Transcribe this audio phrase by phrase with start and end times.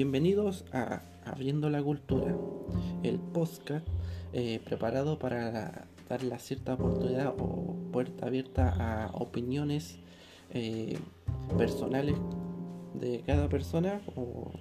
[0.00, 2.32] Bienvenidos a Abriendo la Cultura,
[3.02, 3.84] el podcast
[4.32, 9.98] eh, preparado para dar la cierta oportunidad o puerta abierta a opiniones
[10.54, 10.96] eh,
[11.56, 12.14] personales
[12.94, 14.52] de cada persona o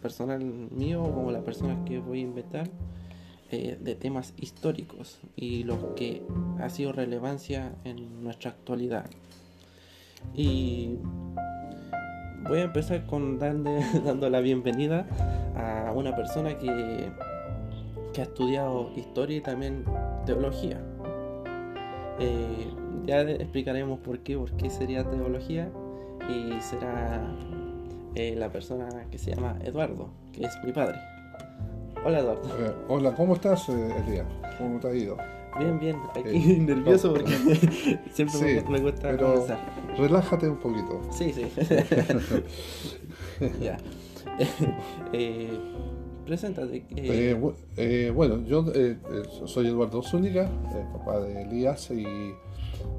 [0.00, 2.70] personal mío o como las personas que voy a inventar
[3.50, 6.22] eh, de temas históricos y los que
[6.60, 9.10] ha sido relevancia en nuestra actualidad.
[10.36, 10.98] Y
[12.48, 13.38] voy a empezar con
[14.04, 15.06] dando la bienvenida
[15.56, 17.10] a una persona que,
[18.12, 19.84] que ha estudiado historia y también
[20.24, 20.80] teología.
[22.18, 22.68] Eh,
[23.04, 25.70] ya explicaremos por qué, por qué sería teología
[26.28, 27.22] y será
[28.14, 30.98] eh, la persona que se llama Eduardo, que es mi padre.
[32.04, 32.48] Hola Eduardo.
[32.58, 34.26] Eh, hola, ¿cómo estás, Elías?
[34.58, 35.16] ¿Cómo te ha ido?
[35.58, 37.32] Bien, bien, aquí nervioso porque
[38.12, 39.44] siempre me, cuesta pero
[39.98, 41.00] Relájate un poquito.
[41.10, 41.50] Sí, sí.
[43.60, 43.76] ya.
[45.12, 45.58] eh,
[46.28, 46.76] preséntate.
[46.76, 46.84] Eh.
[46.96, 48.66] Eh, eh, bueno, yo
[49.46, 50.48] soy Eduardo Zúñiga,
[50.92, 52.06] papá de Elías, y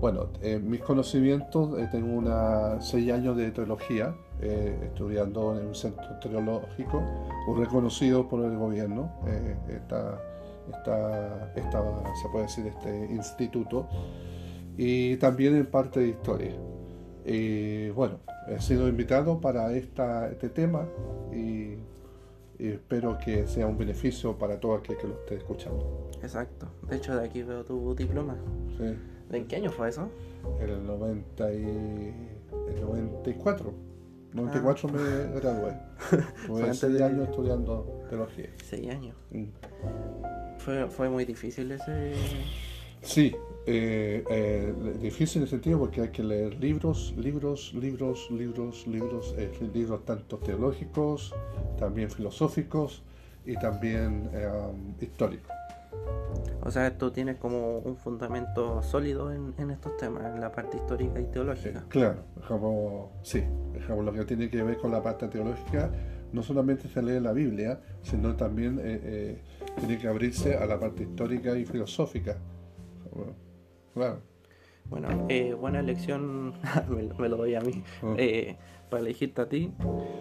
[0.01, 0.29] bueno,
[0.63, 7.03] mis conocimientos, tengo una seis años de teología, estudiando en un centro teológico,
[7.55, 9.11] reconocido por el gobierno.
[9.69, 10.19] Está,
[10.71, 11.81] esta, esta,
[12.21, 13.87] se puede decir, este instituto,
[14.75, 16.55] y también en parte de historia.
[17.25, 20.87] Y bueno, he sido invitado para esta, este tema
[21.33, 21.75] y,
[22.57, 26.09] espero que sea un beneficio para todo aquel que lo esté escuchando.
[26.21, 26.67] Exacto.
[26.89, 28.35] De hecho, de aquí veo tu diploma.
[28.77, 28.95] Sí.
[29.31, 30.09] ¿En qué año fue eso?
[30.59, 32.13] En el, 90 y,
[32.67, 33.73] el 94.
[34.33, 35.73] 94 me gradué.
[36.47, 38.49] Tuve seis años estudiando teología.
[38.63, 39.15] Seis años.
[39.31, 39.45] Mm.
[40.57, 42.13] Fue, fue muy difícil ese.
[43.01, 48.87] Sí, eh, eh, difícil en el sentido porque hay que leer libros, libros, libros, libros,
[48.87, 51.35] libros, eh, libros tanto teológicos,
[51.77, 53.03] también filosóficos
[53.45, 54.29] y también
[54.99, 55.51] históricos.
[56.61, 61.19] O sea, tú tienes como un fundamento sólido en, estos temas, en la parte histórica
[61.19, 61.83] y teológica.
[61.89, 63.43] claro, como, sí,
[63.87, 65.91] como lo que tiene que ver con la parte teológica,
[66.31, 68.77] no solamente se lee la Biblia, sino también
[69.77, 72.37] tiene que abrirse a la parte histórica y filosófica.
[74.89, 76.53] Bueno, eh, buena elección,
[77.19, 78.15] me, lo doy a mí, ah.
[78.17, 78.57] eh,
[78.89, 79.71] para elegirte a ti,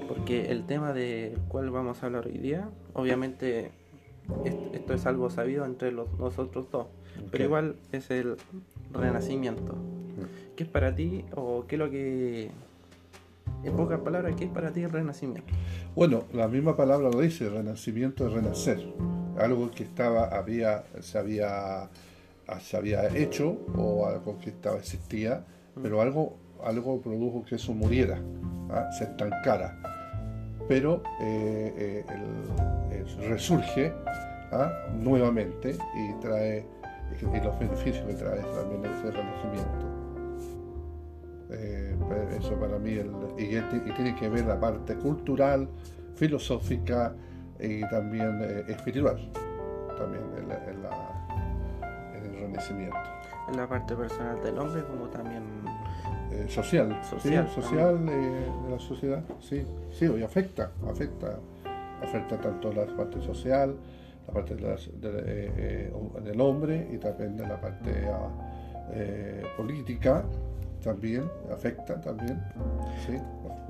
[0.06, 3.70] porque el tema del cual vamos a hablar hoy día, obviamente
[4.74, 6.86] esto es algo sabido entre los, nosotros dos,
[7.30, 8.36] pero igual es el
[8.92, 9.72] renacimiento.
[9.72, 10.54] Mm.
[10.54, 12.50] ¿Qué es para ti o qué es lo que,
[13.64, 15.54] en pocas palabras, qué es para ti el renacimiento?
[15.94, 18.86] Bueno, la misma palabra lo dice, renacimiento es renacer,
[19.38, 21.88] algo que estaba, había, se había
[22.60, 25.44] se había hecho o algo que estaba, existía,
[25.80, 28.20] pero algo, algo produjo que eso muriera,
[28.70, 28.90] ¿ah?
[28.96, 29.78] se estancara.
[30.66, 32.04] Pero eh,
[32.90, 33.92] eh, resurge
[34.52, 34.70] ¿ah?
[34.94, 36.64] nuevamente y trae
[37.10, 39.86] y los beneficios que trae también ese renacimiento.
[41.50, 42.90] Eh, pues, eso para mí
[43.38, 45.68] y, y, tiene que ver la parte cultural,
[46.16, 47.14] filosófica
[47.58, 49.30] y también espiritual,
[49.96, 51.17] también en la en la
[53.68, 55.42] parte personal del hombre como también
[56.30, 61.38] eh, social, social, social de la sociedad, sí, sí, y afecta, afecta,
[62.02, 63.74] afecta tanto la parte social,
[64.26, 64.80] la parte de eh,
[65.56, 65.92] eh,
[66.22, 68.28] del hombre y también de la parte ah,
[69.56, 70.24] política,
[70.82, 72.42] también afecta también,
[73.06, 73.16] sí.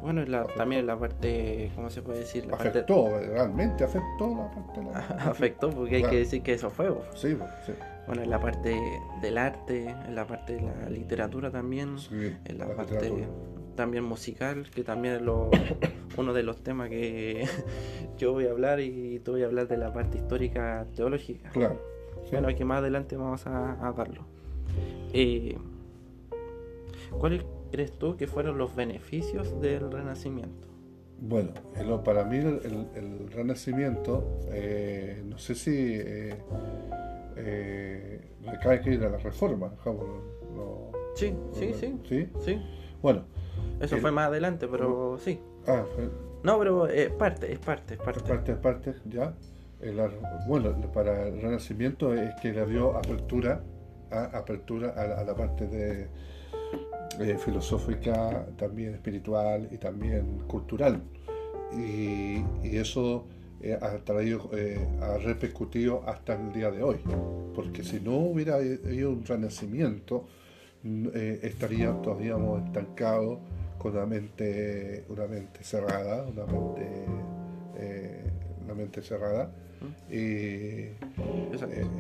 [0.01, 2.49] Bueno, la, también la parte, ¿cómo se puede decir?
[2.53, 4.83] afectó, realmente afectó la parte.
[4.83, 4.99] La,
[5.31, 6.89] afectó porque hay que decir que eso fue.
[7.15, 7.37] Sí,
[7.67, 7.73] sí
[8.09, 8.81] bueno, en la parte
[9.21, 13.29] del arte, en la parte de la literatura también, en la, parte
[13.77, 15.51] también musical, que también es lo,
[16.17, 17.47] uno de los temas que
[18.19, 21.51] yo voy a hablar y tú voy a hablar de la parte histórica teológica.
[21.51, 21.81] Claro.
[22.33, 24.25] Bueno, que más adelante vamos a, a darlo.
[25.13, 25.57] Eh,
[27.19, 30.67] ¿Cuáles crees tú que fueron los beneficios del Renacimiento?
[31.21, 31.53] Bueno,
[32.05, 35.75] para mí el, Renacimiento, eh, no sé si...
[35.77, 36.35] Eh,
[37.39, 39.73] eh, recae que ir a la reforma.
[41.15, 42.63] sí, sí, sí, sí,
[43.01, 43.25] Bueno.
[43.81, 45.41] Eso fue más adelante, pero sí.
[45.67, 45.85] Ah,
[46.43, 48.21] No, pero es parte, es parte, es parte.
[48.21, 49.35] Es parte, es parte, ya.
[50.49, 53.63] bueno, para el Renacimiento es que le dio apertura,
[54.11, 56.09] a, apertura a, la parte de
[57.21, 61.01] eh, filosófica, también espiritual y también cultural.
[61.73, 63.27] Y, y eso
[63.61, 66.99] eh, ha traído, eh, ha repercutido hasta el día de hoy.
[67.55, 70.27] Porque si no hubiera habido un renacimiento,
[70.85, 73.39] eh, estaríamos todavía estancados
[73.79, 76.87] con una mente, una mente cerrada, una mente
[77.77, 78.25] eh,
[78.67, 79.51] la mente cerrada
[79.81, 80.13] ¿Mm?
[80.13, 80.19] y,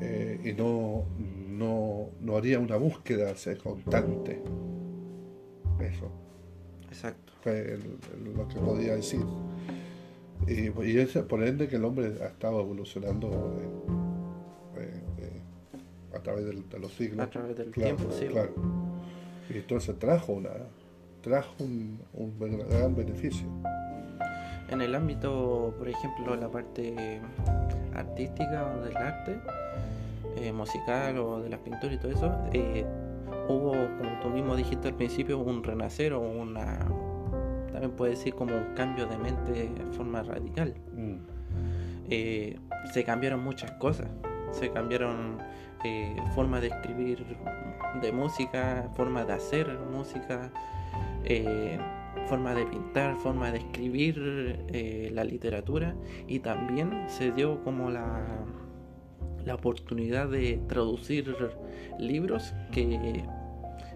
[0.00, 1.04] eh, y no,
[1.48, 3.32] no, no haría una búsqueda
[3.62, 4.42] constante.
[5.80, 6.10] Eso
[6.88, 7.32] Exacto.
[7.42, 9.20] fue el- el- lo que podía decir.
[10.48, 13.28] Y, y es por ende que el hombre ha estado evolucionando
[13.60, 17.26] eh, eh, eh, a través del- de, los siglos.
[17.26, 18.26] A través del Claro, tiempo, sí.
[18.26, 18.52] claro.
[19.50, 20.50] Y entonces trajo una
[21.22, 22.38] trajo un, un
[22.70, 23.46] gran beneficio.
[24.70, 27.20] En el ámbito, por ejemplo, la parte
[27.94, 29.38] artística o del arte,
[30.52, 32.32] musical o de las pinturas y todo eso,
[33.48, 36.78] hubo, como tú mismo dijiste al principio, un renacer o una,
[37.78, 40.74] también puede decir como un cambio de mente de forma radical.
[42.10, 42.58] Eh,
[42.92, 44.08] se cambiaron muchas cosas,
[44.50, 45.38] se cambiaron
[45.84, 47.24] eh, formas de escribir
[48.02, 50.50] de música, formas de hacer música,
[51.24, 51.78] eh,
[52.26, 55.94] forma de pintar, forma de escribir eh, la literatura
[56.26, 58.44] y también se dio como la,
[59.44, 61.32] la oportunidad de traducir
[62.00, 63.22] libros que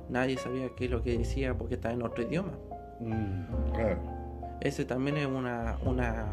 [0.09, 2.53] nadie sabía qué es lo que decía porque estaba en otro idioma.
[3.07, 3.99] Mm, claro,
[4.61, 6.27] Ese también es una, una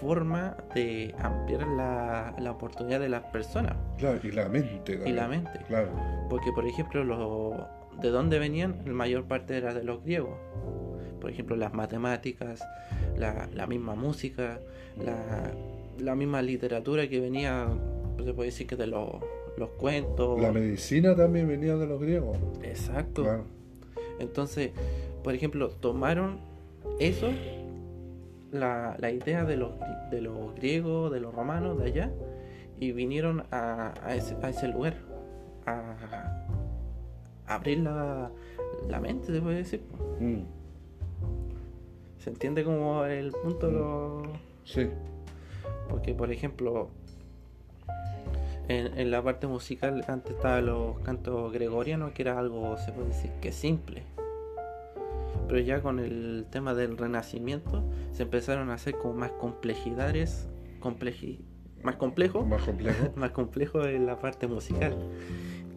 [0.00, 4.92] forma de ampliar la, la oportunidad de las personas claro, y la mente.
[4.92, 5.16] y también.
[5.16, 5.50] la mente.
[5.68, 5.88] Claro,
[6.28, 7.66] Porque, por ejemplo, lo-
[8.00, 10.36] de dónde venían, la mayor parte era de los griegos.
[11.20, 12.60] Por ejemplo, las matemáticas,
[13.16, 14.58] la, la misma música,
[15.02, 15.52] la,
[15.98, 17.68] la misma literatura que venía,
[18.22, 19.08] se puede decir que de los,
[19.56, 20.40] los cuentos.
[20.40, 22.36] la medicina también venía de los griegos.
[22.62, 23.22] Exacto.
[23.22, 23.44] Claro,
[24.18, 24.72] Entonces,
[25.24, 26.38] por ejemplo, tomaron
[27.00, 27.30] eso,
[28.52, 29.72] la, la idea de los,
[30.10, 32.12] de los griegos, de los romanos, de allá,
[32.78, 34.94] y vinieron a, a ese, a ese lugar,
[35.66, 35.96] a,
[37.46, 38.30] a abrir la,
[38.88, 39.82] la mente, se puede decir.
[40.20, 40.42] Mm,
[42.18, 43.70] ¿Se entiende como el punto?
[43.70, 44.22] Lo...
[44.64, 44.88] sí,
[45.88, 46.90] Porque, por ejemplo,
[48.68, 53.08] en, en la parte musical antes estaban los cantos gregorianos, que era algo, se puede
[53.08, 54.02] decir, que simple.
[55.46, 60.48] Pero ya con el tema del renacimiento se empezaron a hacer como más complejidades,
[60.80, 61.40] compleji-
[61.82, 63.12] más complejo, más complejo.
[63.16, 64.96] más complejo en la parte musical.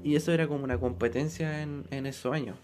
[0.03, 2.55] Y eso era como una competencia en, en esos años.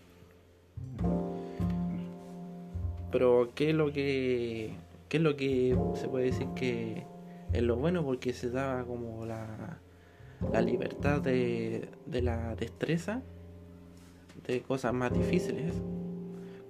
[3.12, 4.74] Pero ¿qué es lo que
[5.10, 7.04] qué es lo que se puede decir que
[7.52, 8.04] es lo bueno?
[8.04, 9.78] Porque se daba como la,
[10.52, 13.22] la libertad de, de la destreza
[14.48, 15.74] de cosas más difíciles,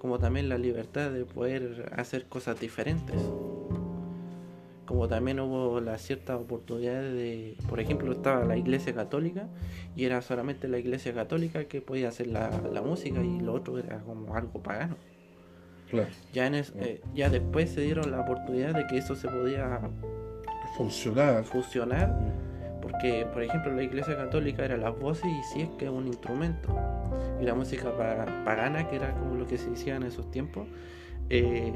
[0.04, 3.16] como también la libertad de poder hacer cosas diferentes.
[4.86, 9.48] Como también hubo las ciertas oportunidades de, por ejemplo, estaba la iglesia católica
[9.96, 13.78] y era solamente la iglesia católica que podía hacer la, la música y lo otro
[13.80, 14.98] era como algo pagano.
[15.90, 19.30] Claro, Ya, en es- eh, ya después se dieron la oportunidad de que eso se
[19.30, 19.80] podía
[20.76, 21.46] funcionar.
[21.46, 22.14] fusionar,
[22.82, 26.08] porque por ejemplo la iglesia católica era las voces y si es que es un
[26.08, 26.76] instrumento.
[27.42, 30.68] Y la música pa- pagana, que era como lo que se decía en esos tiempos,
[31.30, 31.74] eh,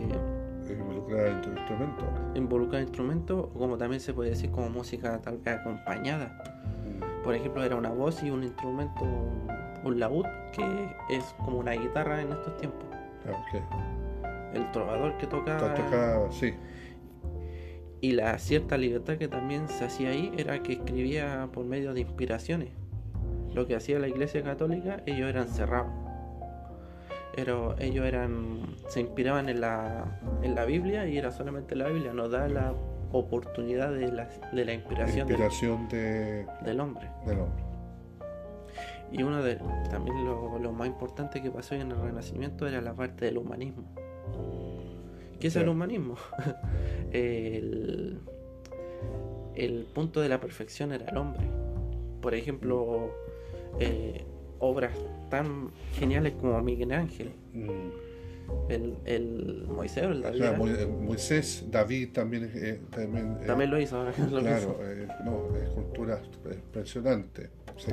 [0.70, 2.06] Involucrar en instrumento.
[2.36, 6.38] involucrar instrumentos, o como también se puede decir como música tal vez acompañada.
[6.86, 9.48] Mm, Por ejemplo, era una voz y un instrumento, un,
[9.86, 12.86] un laúd, que es como una guitarra en estos tiempos.
[13.24, 15.74] Claro, que El trovador que tocaba.
[15.74, 16.54] tocado, sí.
[18.02, 22.02] Y la cierta libertad que también se hacía ahí era que escribía por medio de
[22.02, 22.70] inspiraciones.
[23.58, 25.92] Lo que hacía la iglesia católica, ellos eran cerrados.
[27.36, 32.14] Pero ellos eran, se inspiraban en la, en la Biblia y era solamente la Biblia,
[32.14, 32.76] nos da la
[33.12, 37.10] oportunidad de la, de la inspiración, del- Inspiración de, del hombre.
[37.26, 37.64] del hombre.
[39.12, 39.56] Y uno de
[39.90, 43.86] también lo, lo más importante que pasó en el Renacimiento era la parte del humanismo.
[45.40, 46.14] ¿Qué es el humanismo?
[47.12, 48.20] el,
[49.56, 51.42] el punto de la perfección era el hombre.
[52.22, 53.12] Por ejemplo,
[53.80, 54.24] eh,
[54.60, 54.92] obras
[55.30, 58.70] tan geniales como Miguel Ángel, Mm.
[58.70, 63.70] el, el Moisés, el David, Claro, Mo- eh, Moisés, David también, eh, también, eh, también
[63.72, 64.04] lo hizo.
[64.32, 67.92] lo claro, eh, no, esculturas impresionantes, sí.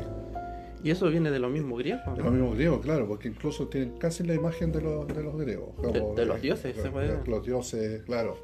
[0.83, 2.01] Y eso viene de lo mismo griego.
[2.13, 2.25] De ¿no?
[2.25, 5.71] los mismos griegos, claro, porque incluso tienen casi la imagen de los, de los griegos.
[5.77, 7.27] como, de los eh, dioses, se los- puede ver.
[7.29, 8.37] Los dioses, claro.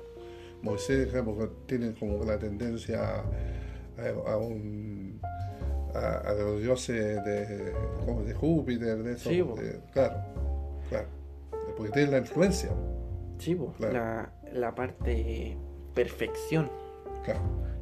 [0.63, 3.21] Moisés, digamos, tiene como la tendencia
[3.97, 5.21] a, a un.
[5.95, 7.73] A, a los dioses de,
[8.05, 9.29] como de Júpiter, de eso.
[9.31, 9.43] Sí,
[9.93, 10.17] claro,
[10.89, 11.07] claro.
[11.77, 12.71] Porque tienen la influencia,
[13.39, 13.93] Sí, Claro.
[13.95, 15.57] la, la parte
[15.95, 16.71] perfección.
[17.25, 17.41] claro,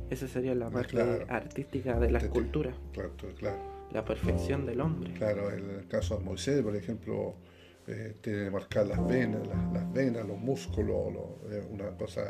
[0.09, 1.27] Esa sería la parte Claro.
[1.29, 3.57] artística de la escultura, claro, claro.
[3.93, 5.13] la perfección del hombre.
[5.15, 7.35] Claro, en el caso de Moisés, por ejemplo,
[7.89, 12.23] eh, tiene que marcar las venas, las, las venas, los músculos, lo- eh, una cosa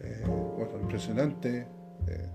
[0.00, 1.66] eh, bueno, impresionante.
[2.08, 2.28] eh,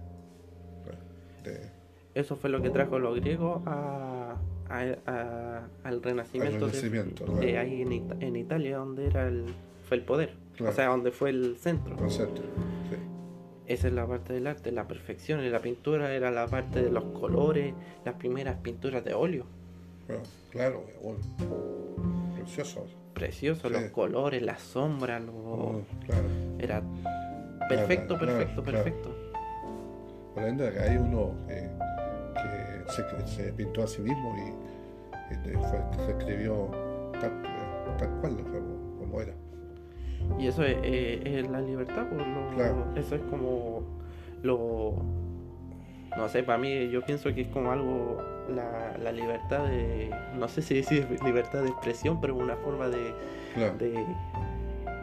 [1.43, 1.70] de-
[2.13, 4.35] Eso fue lo que trajo los griegos a,
[4.69, 7.59] a- a- al renacimiento, Al Renacimiento, de, claro.
[7.61, 9.45] ahí en, Ita- en Italia, donde era el,
[9.87, 10.71] fue el poder, Claro.
[10.71, 11.95] o sea, donde fue el centro.
[11.95, 12.41] concepto,
[12.89, 12.97] sí.
[13.67, 15.41] Esa es la parte del arte, la perfección.
[15.45, 19.45] Y la pintura era la parte de los colores, las primeras pinturas de óleo.
[20.07, 21.19] Bueno, claro, bueno,
[22.35, 22.85] precioso.
[23.13, 23.73] Precioso, Sí.
[23.73, 26.27] los colores, las sombras, lo- Oh, claro.
[26.59, 26.81] era
[27.69, 29.15] perfecto, perfecto, perfecto.
[30.33, 31.69] Por ende, hay uno que
[32.91, 36.67] se, se pintó a sí mismo y, y fue- se escribió
[37.19, 37.31] tal,
[37.97, 39.33] tal cual, como, como era.
[40.39, 42.85] Y eso es, eh, es la libertad, pues, lo- Claro.
[42.95, 43.81] eso es como
[44.43, 44.95] lo...
[46.17, 48.17] No sé, para mí yo pienso que es como algo,
[48.53, 50.13] la, la libertad de...
[50.37, 53.13] No sé si decir libertad de expresión, pero una forma de,
[53.55, 53.77] Claro.
[53.77, 54.05] de,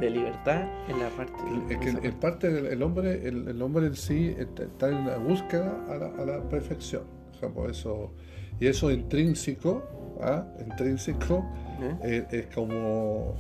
[0.00, 1.32] de libertad en la parte...
[1.70, 5.16] Es que parte del el hombre, el, el hombre en sí está está en la
[5.16, 7.02] búsqueda a la, a la perfección.
[7.38, 8.10] O sea, por eso,
[8.58, 9.84] y eso intrínseco,
[10.20, 10.44] ¿ah?
[10.66, 11.44] intrínseco
[11.78, 11.86] parte,
[12.18, 12.26] ¿eh?
[12.32, 13.36] es, es como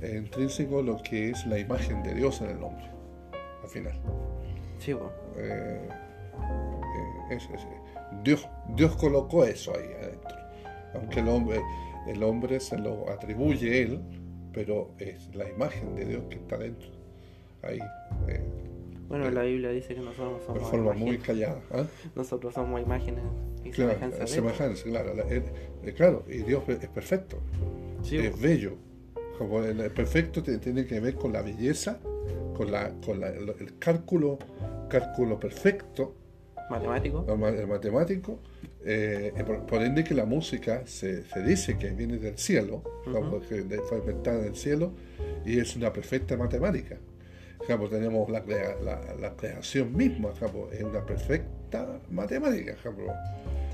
[0.00, 2.88] eh, intrínseco lo que es la imagen de Dios en el hombre,
[3.64, 3.98] al final.
[4.78, 4.92] Sí.
[4.92, 7.66] Eh, eh, es- es-
[8.22, 10.36] Dios, Dios colocó eso ahí adentro.
[10.94, 11.60] Aunque el hombre,
[12.06, 14.00] el hombre se lo atribuye él,
[14.52, 16.88] pero es la imagen de Dios que está dentro.
[17.62, 17.80] Ahí,
[18.28, 18.40] eh,
[19.08, 21.60] Bueno, Eh, la Biblia dice que nosotros de somos forma muy imágenes, callada.
[21.70, 21.86] ¿ah?
[22.14, 23.22] nosotros somos imágenes
[23.64, 25.14] y Claro, semejanza de semejanza, claro.
[25.14, 25.42] la- el-
[25.84, 27.38] eh, claro, y Dios es perfecto,
[28.02, 28.42] Sí, es pues.
[28.42, 28.74] bello.
[29.38, 32.00] Como el, el perfecto tiene que ver con la belleza,
[32.56, 34.38] con, la, con la- el, cálculo,
[34.88, 36.14] cálculo perfecto,
[36.70, 37.24] matemático.
[37.28, 38.40] el ma- el matemático,
[38.84, 43.40] eh, por, por ende que la música se, se dice que viene del cielo, como
[43.42, 44.92] que de- fue inventada en el cielo,
[45.44, 46.98] y es una perfecta matemática.
[47.60, 52.74] Digamos, tenemos la, crea- la, la creación misma, digamos, es una perfecta matemática.
[52.76, 53.14] digamos.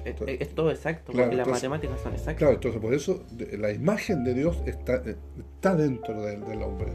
[0.04, 2.36] Es, es- es todo exacto, Claro, porque las entonces- matemáticas son exactas.
[2.36, 3.24] Claro, entonces por eso
[3.58, 6.92] la imagen de Dios está, está dentro del, del hombre.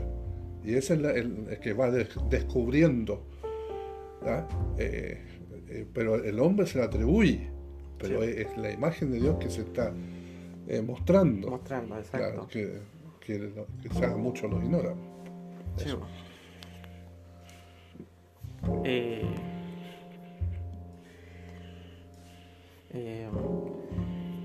[0.63, 3.23] Y ese es la- el, el que va des- descubriendo.
[4.77, 5.21] Eh,
[5.69, 7.49] eh, pero el hombre se la atribuye.
[7.97, 8.29] Pero Sí.
[8.29, 9.91] es, es la imagen de Dios que se está
[10.67, 11.49] eh, mostrando.
[11.49, 12.17] Mostrando, exacto.
[12.17, 12.79] Claro, que,
[13.21, 14.95] que, muchos lo ignoran.
[15.77, 16.26] Sí, pues.
[18.83, 19.23] Eh,
[22.91, 23.29] eh,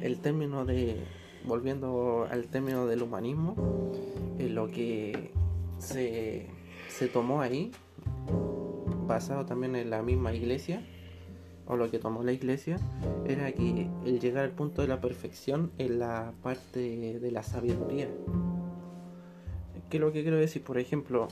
[0.00, 1.04] el término de,
[1.44, 3.54] volviendo al término del humanismo,
[4.38, 5.32] eh, lo que
[5.78, 6.48] se,
[6.88, 7.70] se tomó ahí,
[9.06, 10.82] basado también en la misma iglesia,
[11.66, 12.78] o lo que tomó la iglesia,
[13.26, 18.08] era que el llegar al punto de la perfección en la parte de la sabiduría.
[19.88, 20.62] ¿Qué es lo que quiero decir?
[20.62, 21.28] Por ejemplo,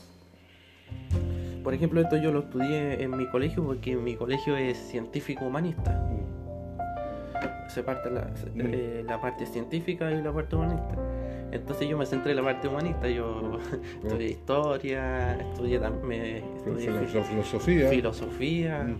[1.63, 6.07] por ejemplo, esto yo lo estudié en mi colegio porque mi colegio es científico humanista.
[7.69, 8.21] Se parte la,
[8.53, 8.61] Mm.
[8.73, 10.95] eh, la parte científica y la parte humanista.
[11.51, 13.07] Entonces yo me centré en la parte humanista.
[13.07, 13.57] Yo
[14.03, 17.89] estudié historia, estudié, me, estudié Filo- fi- filosofía.
[17.89, 18.83] filosofía.
[18.83, 18.97] Mm.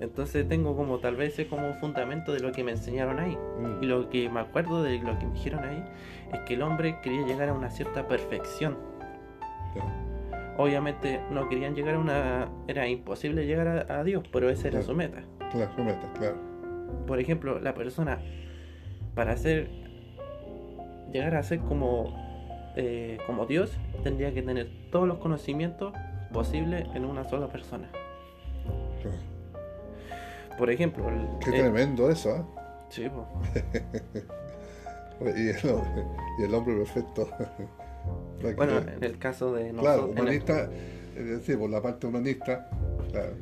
[0.00, 3.36] Entonces tengo como tal vez es como un fundamento de lo que me enseñaron ahí.
[3.60, 3.82] Mm.
[3.82, 5.84] Y lo que me acuerdo de lo que me dijeron ahí
[6.32, 8.76] es que el hombre quería llegar a una cierta perfección.
[10.58, 12.48] Obviamente no querían llegar a una...
[12.66, 15.22] Era imposible llegar a, a Dios, pero esa era su meta.
[15.52, 16.36] Claro, su meta, claro.
[17.06, 18.18] Por ejemplo, la persona
[19.14, 19.70] para ser...
[21.12, 22.14] Llegar a ser como,
[22.76, 25.94] eh, como Dios tendría que tener todos los conocimientos
[26.32, 27.88] posibles en una sola persona.
[29.00, 29.16] claro.
[30.58, 32.44] Por ejemplo, el- Qué eh, tremendo eso, ¿ah?
[32.90, 33.26] sí, po.
[35.20, 36.04] Y el, hombre-
[36.38, 37.28] y el hombre perfecto.
[38.40, 40.10] Que Bueno, en el caso de claro, nosotros...
[40.16, 40.70] el- humanista,
[41.16, 42.68] es decir, por la parte humanista,
[43.10, 43.32] claro,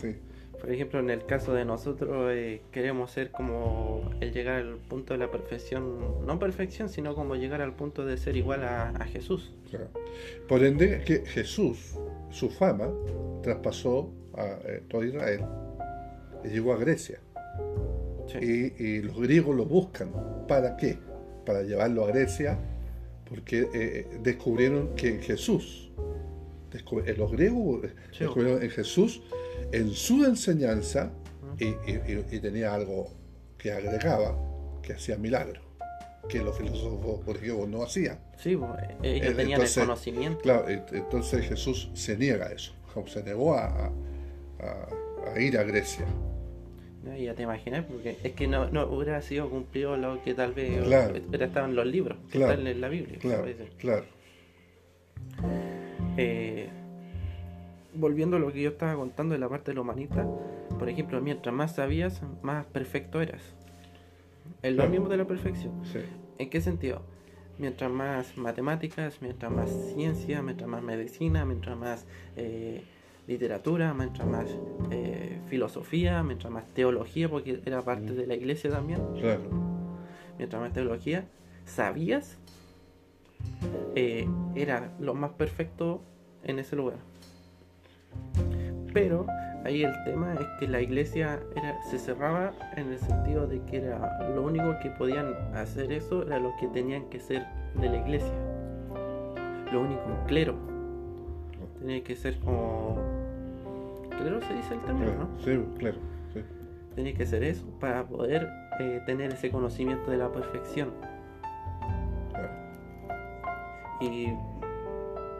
[0.00, 0.16] sí,
[0.60, 5.12] Por ejemplo, en el caso de nosotros eh, queremos ser como el llegar al punto
[5.12, 9.04] de la perfección, no perfección, sino como llegar al punto de ser igual a, a
[9.04, 9.52] Jesús.
[9.70, 9.88] claro.
[10.48, 11.98] Por ende, que Jesús,
[12.30, 12.88] su fama,
[13.42, 15.42] traspasó a eh, todo Israel
[16.44, 17.18] y llegó a Grecia.
[18.28, 18.72] Sí.
[18.78, 20.10] Y, y los griegos lo buscan.
[20.48, 20.98] ¿Para qué?
[21.44, 22.58] Para llevarlo a Grecia,
[23.28, 25.90] porque eh, descubrieron que en Jesús,
[26.72, 28.24] eh, los griegos eh, Sí.
[28.24, 29.22] descubrieron en Jesús,
[29.72, 31.12] en su enseñanza,
[31.58, 33.10] y, y- y- y tenía algo
[33.58, 34.36] que agregaba,
[34.82, 35.64] que hacía milagros,
[36.28, 38.18] que los filósofos griegos no hacían.
[38.36, 38.66] Sí, ellos
[39.02, 40.38] Eh, tenían entonces- el conocimiento.
[40.40, 42.72] Claro, ent- entonces Jesús se niega a eso,
[43.06, 43.92] se negó a, a-
[44.60, 46.04] a- a ir a Grecia.
[47.06, 47.16] ¿No?
[47.16, 50.82] Ya te imaginas, porque es que no, no hubiera sido cumplido lo que tal vez
[50.84, 51.14] Claro.
[51.16, 52.52] estado en los libros, que Claro.
[52.52, 53.18] están en la Biblia.
[53.20, 53.44] Claro,
[53.78, 54.04] claro.
[56.16, 56.68] Eh,
[57.94, 60.26] volviendo a lo que yo estaba contando de la parte de la humanista,
[60.78, 63.42] por ejemplo, mientras más sabías, más perfecto eras.
[64.62, 65.72] Es lo mismo de la perfección.
[65.84, 66.00] Sí.
[66.38, 67.02] ¿En qué sentido?
[67.58, 72.82] Mientras más matemáticas, mientras más ciencia, mientras más medicina, mientras más eh,
[73.26, 74.46] literatura, mientras más
[74.90, 75.05] eh,
[75.46, 79.42] filosofía, mientras más teología, porque era parte de la iglesia también, Claro.
[80.38, 81.24] mientras más teología,
[81.64, 82.38] sabías,
[83.94, 86.02] eh, era lo más perfecto
[86.44, 86.98] en ese lugar.
[88.92, 89.26] Pero
[89.64, 93.78] ahí el tema es que la iglesia era, se cerraba en el sentido de que
[93.78, 97.96] era lo único que podían hacer eso era los que tenían que ser de la
[97.98, 98.32] iglesia.
[99.72, 100.54] Lo único, clero.
[101.80, 102.96] Tenía que ser como...
[104.18, 105.12] Clero se dice el término.
[105.14, 105.28] ¿no?
[105.44, 105.96] Sí, claro.
[106.32, 106.40] Sí.
[106.94, 108.48] Tenía que ser eso para poder
[108.80, 110.90] eh, tener ese conocimiento de la perfección.
[112.30, 112.50] Claro.
[114.00, 114.28] y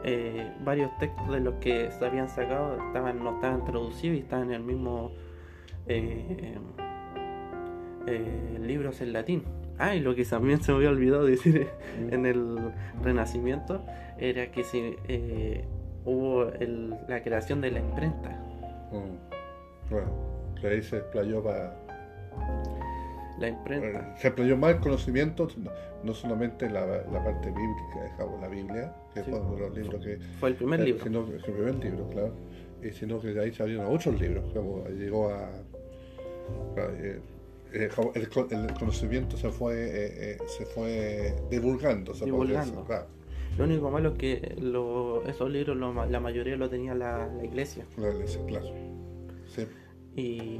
[0.03, 4.47] eh, varios textos de los que se habían sacado estaban no estaban traducidos y estaban
[4.49, 5.11] en el mismo
[5.87, 6.55] eh,
[8.07, 9.43] eh, libros en latín.
[9.79, 11.67] Ah, y lo que también se me había olvidado decir
[12.09, 12.57] en el
[13.03, 13.83] Renacimiento
[14.17, 14.63] era que
[15.07, 15.63] eh,
[16.05, 18.39] hubo el- la creación de la imprenta.
[18.91, 20.59] Mm.
[20.59, 21.75] Que ahí se explayó para.
[23.39, 24.15] La imprenta.
[24.17, 25.47] Se explayó más el conocimiento,
[26.03, 29.29] no, solamente la, la parte bíblica, digamos, la Biblia, que Sí.
[29.31, 30.17] es uno de los libros que.
[30.39, 31.03] Fue el primer eh, libro.
[31.03, 32.33] Sino que el primer libro, claro.
[32.81, 35.49] Y sino que de ahí salieron otros libros, como llegó a.
[36.77, 37.19] eh,
[37.73, 42.85] eh, el, co- el conocimiento se fue eh, eh, se fue divulgando, se decir, Divulgando.
[42.85, 43.07] claro,
[43.57, 47.43] Lo único malo es que lo- esos libros lo la mayoría lo tenía la, la
[47.43, 47.85] iglesia.
[47.97, 48.67] la iglesia, claro.
[49.53, 49.67] Sí.
[50.15, 50.59] Y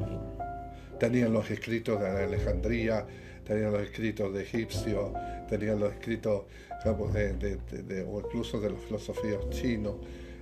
[1.00, 3.06] Tenían los escritos de Alejandría,
[3.46, 5.12] tenían los escritos de egipcios,
[5.48, 6.46] tenían los escritos
[6.84, 9.96] digamos, de, de- de- de- o incluso de los filosofías chinos.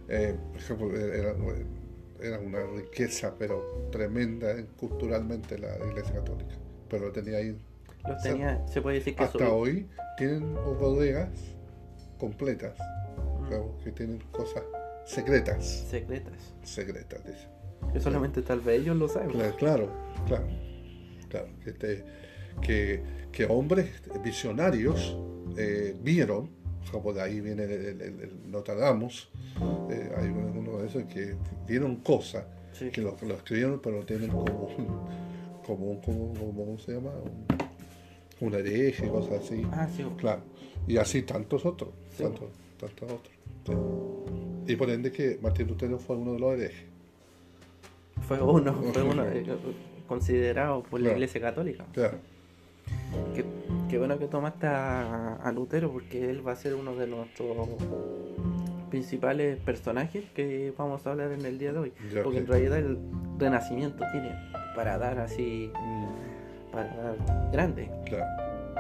[0.08, 1.36] Eh, por ejemplo, era,
[2.22, 6.56] era una riqueza, pero tremenda eh, culturalmente la Iglesia Católica.
[6.90, 7.58] Pero lo tenía ahí.
[8.08, 9.88] los tenía, se puede decir que Hasta su- hoy
[10.18, 11.30] tienen bodegas
[12.18, 12.74] completas,
[13.18, 14.64] Mm, digamos, que tienen cosas
[15.06, 15.66] secretas.
[15.90, 16.54] secretas.
[16.64, 17.48] Secretas, dice.
[17.94, 19.30] Que solamente tal vez ellos lo saben.
[19.30, 19.90] Claro, claro,
[20.28, 20.48] claro.
[21.30, 22.04] claro, que,
[22.62, 23.90] que, que hombres
[24.24, 25.18] visionarios
[25.58, 26.50] eh, vieron,
[26.92, 29.30] como de ahí viene el, el, el- el Nostradamus,
[29.90, 31.36] eh, hay uno de esos que
[31.68, 32.90] vieron cosas, Sí.
[32.90, 34.44] que lo, lo escribieron, pero tienen como
[34.78, 34.88] un,
[35.66, 37.12] como un, como, como- ¿cómo se llama?
[38.42, 39.66] Un, un hereje, cosas así.
[39.72, 40.04] Ah, sí.
[40.18, 40.42] Claro,
[40.88, 42.24] y así tantos otros, Sí.
[42.24, 43.34] tantos, tantos otros.
[43.66, 44.72] sí.
[44.74, 46.86] Y por ende que Martín Lutero fue uno de los herejes.
[48.28, 49.46] Fue uno, fue uno eh,
[50.08, 51.12] considerado por la.
[51.12, 51.86] Iglesia Católica.
[51.94, 52.18] Claro,
[53.36, 53.46] Qué,
[53.90, 57.68] qué bueno que tomaste a, a Lutero porque él va a ser uno de nuestros
[58.90, 61.94] principales personajes que vamos a hablar en el día de hoy.
[62.14, 62.98] Ya, porque en realidad el
[63.38, 64.32] renacimiento tiene
[64.76, 67.90] para dar así, Mm, para dar grande.
[68.06, 68.26] claro,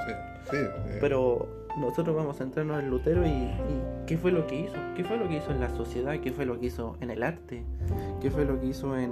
[0.07, 0.13] sí,
[0.51, 0.57] sí.
[0.57, 4.73] eh, Pero nosotros vamos a centrarnos en Lutero y, y qué fue lo que hizo,
[4.95, 7.21] qué fue lo que hizo en la sociedad, qué fue lo que hizo en el
[7.23, 7.63] arte,
[8.21, 9.11] qué fue lo que hizo en,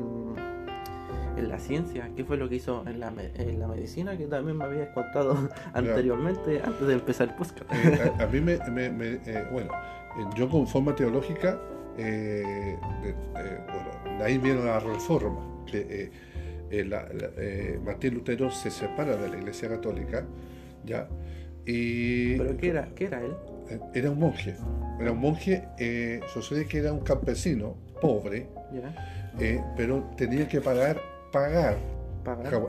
[1.38, 4.58] en la ciencia, qué fue lo que hizo en la, en la medicina, que también
[4.58, 7.64] me habías contado anteriormente, antes de empezar el podcast.
[7.74, 11.60] Eh, a, a mí me, me- me, eh, bueno, eh, yo con forma teológica,
[11.98, 12.78] eh,
[13.34, 16.12] bueno, de ahí viene la reforma, que eh,
[16.72, 20.26] eh, la- la- Martín Lutero se separa de la Iglesia Católica,
[20.86, 21.08] ya,
[21.66, 23.34] y ¿Pero qué era, qué era él?
[23.94, 24.56] era un monje,
[25.00, 28.48] era un monje, eh, sucede que era un campesino, pobre,
[29.40, 31.00] eh, pero tenía que pagar,
[31.32, 31.78] pagar.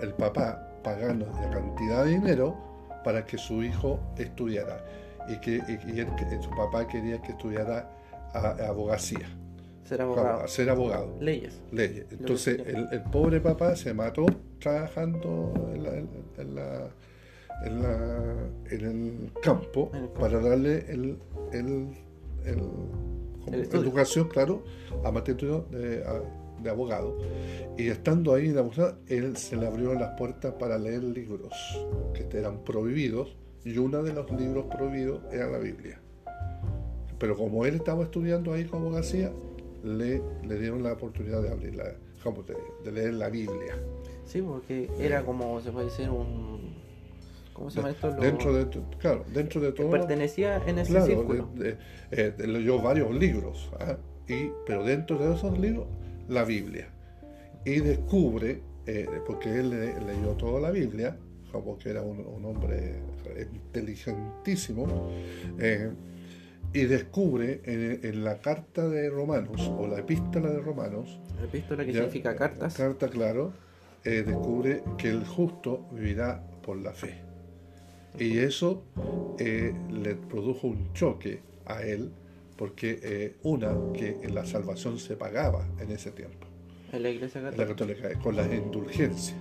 [0.03, 2.57] El papá pagando la cantidad de dinero
[3.05, 4.85] para que su hijo estudiara.
[5.29, 6.09] Y que y- y él-
[6.43, 7.91] su papá quería que estudiara
[8.33, 9.27] a- a abogacía,
[9.85, 10.47] Ser abogado.
[10.49, 11.61] ser abogado, Leyes.
[11.73, 12.07] leyes.
[12.11, 14.27] Entonces el, el pobre papá se mató
[14.61, 16.89] trabajando en, la- en- en la-
[17.65, 20.15] en la- en el campo el campo.
[20.21, 21.19] para darle el,
[21.53, 21.89] el-
[22.45, 22.59] el-
[23.45, 24.63] como educación, claro,
[25.05, 26.23] a Lutero de, a-
[26.63, 27.19] de abogado.
[27.77, 31.53] Y estando ahí de abogado, él se le abrió las puertas para leer libros
[32.15, 36.01] que eran prohibidos y uno de los libros prohibidos era la Biblia.
[37.19, 39.31] Pero como él estaba estudiando ahí con abogacía,
[39.83, 41.93] le, le dieron la oportunidad de abrir la,
[42.85, 43.79] de leer la Biblia.
[44.25, 46.74] Sí, porque era como, se puede decir, un...
[47.55, 48.09] ¿Cómo se llama esto?
[48.11, 48.67] Lo- Dentro de,
[48.99, 49.89] claro, dentro de todo.
[49.91, 51.49] Pertenecía en ese Claro, círculo.
[51.55, 51.79] de- de-
[52.11, 53.97] eh, de- leyó varios libros, ¿ah?
[54.29, 55.87] y, pero dentro de esos libros,
[56.29, 56.89] la Biblia.
[57.65, 61.17] Y descubre, eh, porque él le- leyó toda la Biblia,
[61.53, 62.97] como que era un, un hombre
[63.53, 65.09] inteligentísimo,
[65.59, 65.91] eh,
[66.73, 71.93] y descubre en, en la carta de Romanos, o la epístola de Romanos, Epístola que
[71.93, 72.75] Ya, significa cartas.
[72.75, 73.53] carta claro,
[74.05, 77.21] eh, descubre que el justo vivirá por la fe.
[78.19, 78.83] Y eso
[79.39, 82.11] eh, le produjo un choque a él,
[82.57, 86.47] porque eh, una, que la salvación se pagaba en ese tiempo,
[86.93, 88.03] En la iglesia en la católica.
[88.03, 89.37] católica, con las indulgencias,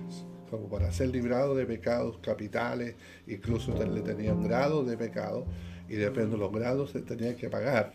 [0.50, 2.96] como para ser librado de pecados capitales,
[3.28, 5.46] incluso le tenían grados de pecado,
[5.88, 7.92] y depende de los grados se tenía que pagar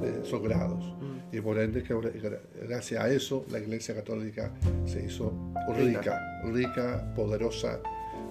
[0.00, 0.92] de esos grados.
[1.32, 4.52] Y por ende, que gra- gracias a eso, la Iglesia Católica
[4.86, 5.32] se hizo
[5.76, 7.80] rica, rica, poderosa,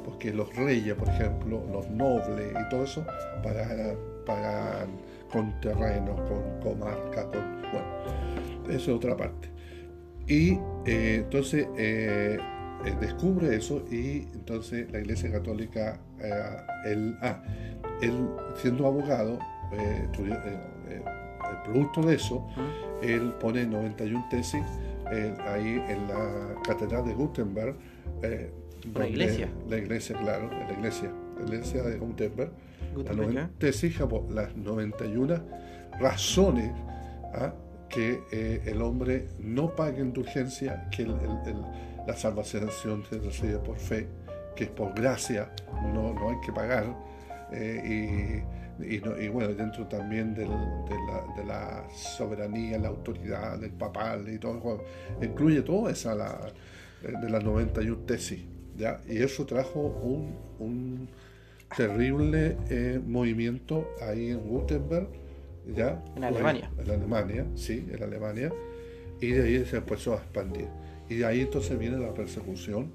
[0.05, 3.05] porque los reyes, por ejemplo, los nobles y todo eso,
[3.43, 4.89] pagaban, pagaban
[5.31, 7.61] con terrenos, con comarca, con.
[7.71, 9.49] Bueno, eso es otra parte.
[10.27, 10.53] Y
[10.85, 12.37] eh, entonces eh,
[12.85, 17.41] eh, descubre eso y entonces la Iglesia Católica, eh, él, ah,
[18.01, 19.39] él siendo abogado,
[20.03, 22.47] estudió, el producto de eso,
[23.01, 24.63] él pone 91 tesis
[25.47, 27.75] ahí en la Catedral de Gutenberg.
[28.83, 29.49] Eh, donde- iglesia.
[29.69, 32.51] La iglesia, claro, la iglesia, la iglesia de Gutenberg.
[32.95, 33.29] Gutenberg,
[34.07, 35.41] como las 91
[35.99, 36.71] razones
[37.33, 37.53] ¿ah?
[37.89, 41.61] que eh, el hombre no pague indulgencia, que el- el- el-
[42.07, 44.07] la salvación se recibe por fe,
[44.55, 45.49] que es por gracia,
[45.93, 46.85] no, no hay que pagar.
[47.51, 48.43] eh,
[48.79, 53.59] y, y no- y bueno, dentro también del- de, la, de la soberanía, la autoridad
[53.59, 54.83] del papal y todo,
[55.21, 56.39] incluye toda esa la,
[57.03, 58.43] eh, de las 91 tesis.
[58.77, 59.01] ¿Ya?
[59.07, 61.07] Y eso trajo un, un
[61.75, 65.07] terrible eh, movimiento ahí en Gutenberg,
[65.75, 66.03] ¿ya?
[66.15, 66.71] En Alemania.
[66.77, 68.53] En Alemania, sí, en Alemania.
[69.21, 70.67] Y de ahí se empezó a expandir.
[71.09, 72.91] Y de ahí entonces viene la persecución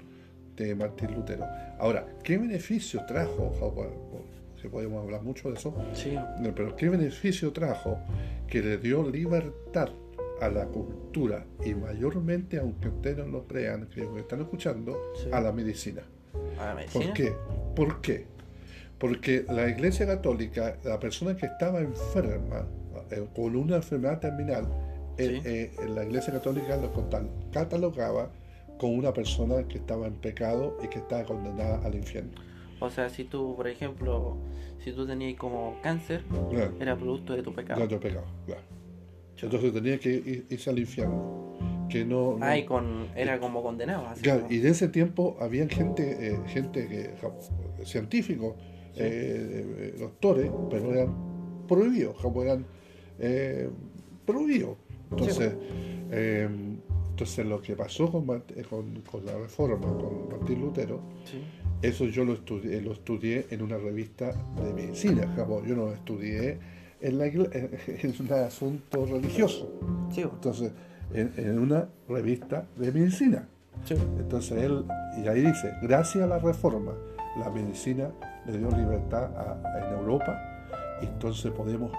[0.55, 1.45] de Martín Lutero.
[1.79, 3.51] Ahora, ¿qué beneficio trajo?
[4.61, 5.73] Que podemos hablar mucho de eso.
[5.93, 6.15] Sí.
[6.55, 7.97] Pero ¿qué beneficio trajo
[8.47, 9.89] que le dio libertad
[10.41, 15.29] a la cultura y mayormente, aunque ustedes no lo crean, que están escuchando, Sí.
[15.31, 16.01] a la medicina?
[16.59, 17.05] A la medicina.
[17.05, 17.33] ¿Por qué?
[17.75, 18.25] ¿Por qué?
[18.97, 22.67] Porque la Iglesia Católica, la persona que estaba enferma,
[23.11, 24.67] eh, con una enfermedad terminal,
[25.17, 25.47] eh, Sí.
[25.47, 26.91] eh, la Iglesia Católica lo
[27.51, 28.31] catalogaba
[28.79, 32.31] como una persona que estaba en pecado y que estaba condenada al infierno.
[32.79, 34.37] O sea, si tú, por ejemplo,
[34.83, 37.79] si tú tenías como cáncer, Claro, era producto de tu pecado.
[37.79, 38.61] claro, pecado, claro.
[39.41, 41.87] Entonces tenía que ir- irse al infierno.
[41.89, 44.07] Que no, no- Ah, y con, era como condenado.
[44.07, 47.09] Así Claro, como- y de ese tiempo había gente, eh, gente que,
[47.85, 48.55] científicos,
[48.93, 48.99] Sí.
[49.03, 51.13] eh, eh, doctores, pero eran
[51.67, 52.65] prohibidos, como eran
[53.19, 53.69] eh,
[54.25, 54.77] prohibidos.
[55.11, 55.53] Entonces,
[56.11, 56.49] eh,
[57.11, 61.39] entonces lo que pasó con, con la reforma, con Martín Lutero, Sí.
[61.81, 64.31] eso yo lo estudié, lo estudié en una revista
[64.63, 66.57] de medicina, como yo no lo estudié
[67.01, 69.71] en, la, en un asunto religioso,
[70.11, 70.71] Sí, entonces
[71.13, 73.47] en- en una revista de medicina.
[73.85, 73.95] Sí.
[74.19, 74.85] Entonces él,
[75.23, 76.91] y ahí dice, gracias a la reforma,
[77.39, 78.09] la medicina
[78.45, 80.37] le dio libertad a- en Europa
[81.01, 81.91] y entonces podemos,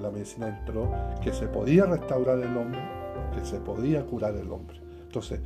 [0.00, 0.90] la medicina entró,
[1.22, 2.78] que se podía restaurar el hombre,
[3.34, 4.80] que se podía curar el hombre.
[5.06, 5.40] Entonces,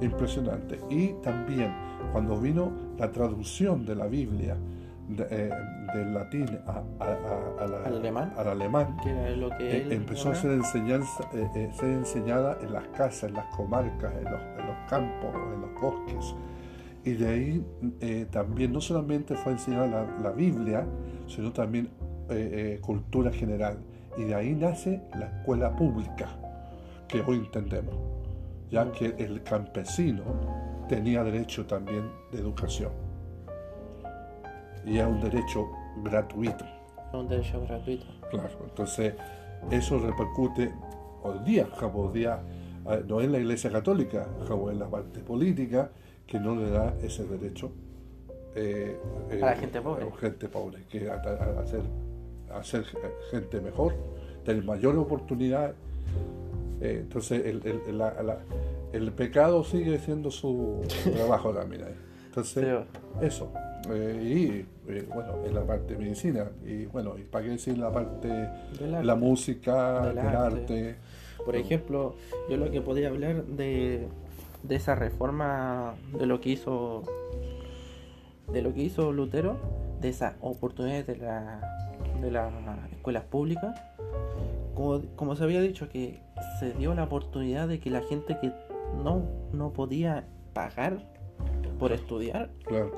[0.00, 0.78] impresionante.
[0.88, 1.72] Y también
[2.12, 4.56] cuando vino la traducción de la Biblia
[5.08, 5.50] de- eh,
[5.94, 8.32] del latín a- a- a- a la- ¿Al alemán?
[8.36, 10.42] al alemán, Que era lo que eh, él empezó a hablaba.
[10.42, 14.76] ser, enseñanza, eh, ser enseñada en las casas, en las comarcas, en los, en los
[14.90, 16.34] campos, en los bosques.
[17.04, 17.66] Y de ahí
[18.00, 20.84] eh, también no solamente fue enseñada la, la Biblia,
[21.28, 21.88] sino también
[22.28, 23.78] eh, eh, cultura general.
[24.18, 26.26] Y de ahí nace la escuela pública,
[27.06, 27.94] que hoy entendemos,
[28.70, 30.22] ya que el campesino
[30.88, 32.90] tenía derecho también de educación.
[34.86, 35.68] Y es un derecho
[36.02, 36.64] gratuito.
[37.12, 38.06] un derecho gratuito.
[38.30, 39.14] Claro, entonces
[39.70, 40.72] eso repercute
[41.22, 42.40] hoy día, como hoy día,
[43.08, 45.90] no en la Iglesia Católica, como en la parte política,
[46.26, 47.70] que no le da ese derecho
[48.54, 48.96] eh,
[49.30, 50.02] eh, A la gente pobre.
[50.02, 51.82] a la gente pobre, que hacer,
[52.54, 52.84] hacer
[53.30, 53.94] gente mejor,
[54.44, 55.74] tener mayor oportunidad.
[56.80, 58.38] Eh, entonces el, el- la- la-
[58.92, 60.80] el pecado sigue siendo su
[61.14, 61.82] trabajo también.
[62.26, 62.64] Entonces,
[63.20, 63.50] Sí, eso.
[63.92, 66.50] Eh, y eh, bueno, en la parte de medicina.
[66.66, 69.04] Y bueno, y para qué decir la parte arte.
[69.04, 70.36] la música, Del del, arte.
[70.60, 70.96] arte.
[71.44, 72.16] Por ejemplo,
[72.50, 74.08] yo lo que podría hablar de,
[74.62, 77.02] de esa reforma, de lo que hizo
[78.52, 79.56] de lo que hizo Lutero,
[80.00, 81.60] de esas oportunidades de, la,
[82.20, 82.52] de las
[82.92, 83.80] escuelas públicas,
[84.74, 86.20] como, como se había dicho, que
[86.60, 88.52] se dio la oportunidad de que la gente que
[89.02, 90.98] no, no podía pagar
[91.78, 92.92] por estudiar, Claro.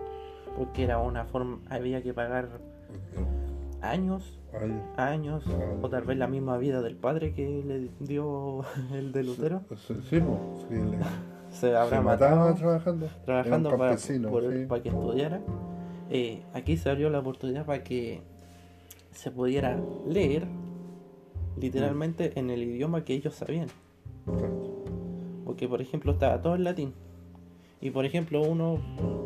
[0.59, 2.49] Porque era una forma, había que pagar
[3.81, 4.83] años, Años.
[4.99, 5.45] años,
[5.83, 9.63] o tal vez la misma vida del padre que le dio el de Lutero.
[9.87, 10.99] Sí, sí, sí, le-
[11.51, 13.07] Se habrá se matado trabajando.
[13.25, 13.97] trabajando para,
[14.31, 15.41] por- que estudiara.
[16.11, 18.21] Eh, aquí se abrió la oportunidad para que
[19.13, 20.47] se pudiera leer
[21.61, 23.69] literalmente en el idioma que ellos sabían.
[25.45, 26.95] Porque, por ejemplo, estaba todo en latín.
[27.81, 28.79] Y, por ejemplo, uno,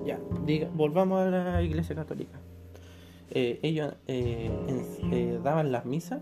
[0.07, 2.39] ya, diga, volvamos a la iglesia católica.
[3.31, 6.21] Eh, ellos eh, en- eh, daban las misas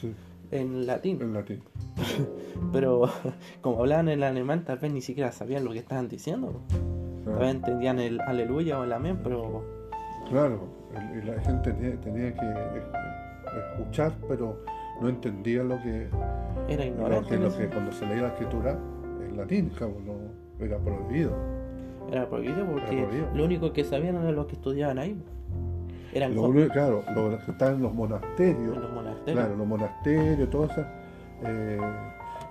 [0.00, 0.14] Sí,
[0.50, 1.62] en latín, en latín.
[2.72, 3.02] pero
[3.60, 6.62] como hablaban en alemán, tal vez ni siquiera sabían lo que estaban diciendo.
[7.24, 9.62] Tal vez entendían el aleluya o el amén, pero
[10.30, 12.80] claro, el- y la gente tenía, tenía que
[13.78, 14.62] escuchar, pero
[15.02, 16.08] no entendía lo que,
[16.68, 17.28] era lo ignorante.
[17.28, 18.78] que, en lo que cuando se leía la escritura
[19.28, 21.32] en latín, claro, no era prohibido.
[22.10, 23.26] Era prohibido porque prohibido.
[23.34, 25.20] lo único que sabían era los que estudiaban ahí.
[26.12, 29.40] Eran Lo co- único- claro, los que estaban en los monasterios, en los monasterios.
[29.42, 30.84] claro, los monasterios, todo eso.
[31.44, 31.78] eh,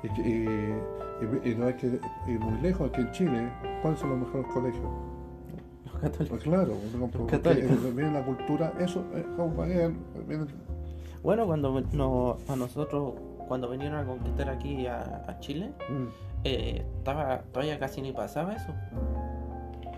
[0.03, 1.87] y, que- y- y- y no hay que
[2.27, 3.49] ir muy lejos, aquí en Chile,
[3.81, 4.83] ¿cuáles son los mejores colegios?
[5.85, 6.27] Los católicos.
[6.29, 6.73] Pues claro,
[7.17, 7.95] porque católicos.
[7.95, 9.25] viene la cultura, eso, eh,
[10.27, 10.45] viene-
[11.23, 13.13] Bueno, cuando no, a nosotros,
[13.47, 18.53] cuando vinieron a conquistar aquí a, a Chile, mm, eh, estaba todavía casi ni pasaba
[18.53, 18.73] eso.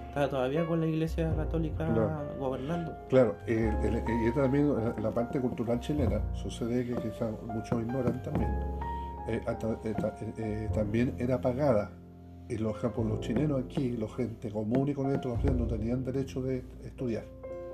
[0.07, 2.10] Estaba todavía con la iglesia católica Claro.
[2.39, 2.95] gobernando.
[3.10, 8.49] Claro, y también en la parte cultural chilena sucede que quizás muchos ignoran también,
[9.27, 11.91] eh, eh, eh, eh, también era pagada.
[12.49, 16.63] Y los, por los chilenos aquí, la gente común y corriente, no tenían derecho de
[16.86, 17.25] estudiar,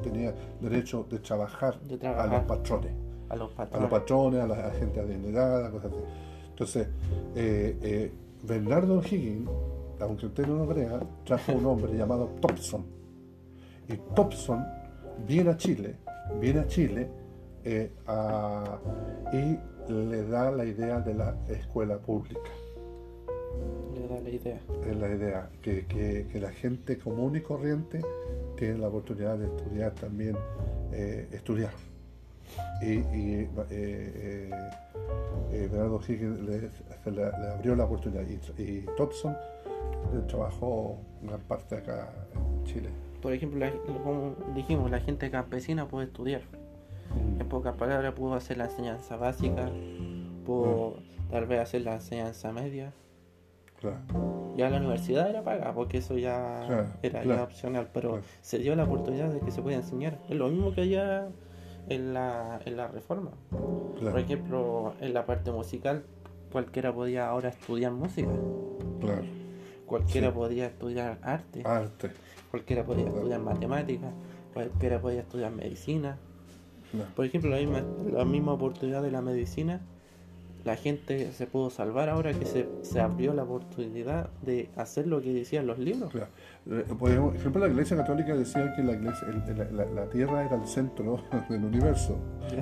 [0.01, 2.91] tenían derecho de trabajar, De a los patrones,
[3.29, 3.81] a los a patrones.
[3.81, 6.01] los patrones, a la a gente adinerada, cosas así.
[6.49, 6.87] Entonces,
[7.35, 8.11] eh, eh,
[8.43, 9.49] Bernardo Higgins,
[9.99, 12.85] aunque usted no lo crea, trajo un hombre llamado Thompson.
[13.87, 14.63] Y Thompson
[15.27, 15.95] viene a Chile,
[16.39, 17.09] viene a Chile
[17.65, 18.77] eh, a-
[19.31, 19.57] y
[19.91, 22.41] le da la idea de la escuela pública.
[23.93, 24.59] Le da la idea.
[24.89, 28.01] Es la idea que, que- que la gente común y corriente
[28.57, 30.35] tiene la oportunidad de estudiar también,
[30.91, 31.71] eh, estudiar.
[32.81, 34.49] Y, y, eh, eh,
[35.51, 39.35] eh, Bernardo Higgins le, se le- le abrió la oportunidad y, y Thompson
[40.27, 42.89] trabajó gran parte acá en Chile.
[43.21, 43.71] Por ejemplo, la-
[44.03, 46.41] como dijimos, la gente campesina puede estudiar.
[47.39, 49.69] En pocas palabras, pudo hacer la enseñanza básica,
[50.45, 50.97] pudo
[51.31, 52.91] tal vez hacer la enseñanza media.
[53.79, 53.97] Claro,
[54.57, 58.75] Ya la universidad era paga, porque eso ya Claro, era ya opcional, pero se dio
[58.75, 60.17] la oportunidad de que se pueda enseñar.
[60.29, 61.27] Es lo mismo que allá
[61.89, 63.31] en la, en la reforma.
[63.99, 66.03] Por ejemplo, en la parte musical,
[66.51, 68.29] cualquiera podía ahora estudiar música,
[68.99, 69.23] claro.
[69.85, 70.33] cualquiera Sí.
[70.33, 72.11] podía estudiar arte, Arte,
[72.51, 73.17] cualquiera podía Claro.
[73.19, 74.11] estudiar matemáticas,
[74.53, 76.17] cualquiera podía estudiar medicina.
[77.15, 79.81] Por ejemplo, la misma, la misma oportunidad de la medicina,
[80.65, 85.21] la gente se pudo salvar ahora que se, se abrió la oportunidad de hacer lo
[85.21, 86.11] que decían los libros.
[86.11, 86.27] Claro.
[86.71, 90.55] Eh, Por ejemplo, la Iglesia Católica decía que la, iglesia, el- la, la Tierra era
[90.55, 92.17] el centro del universo.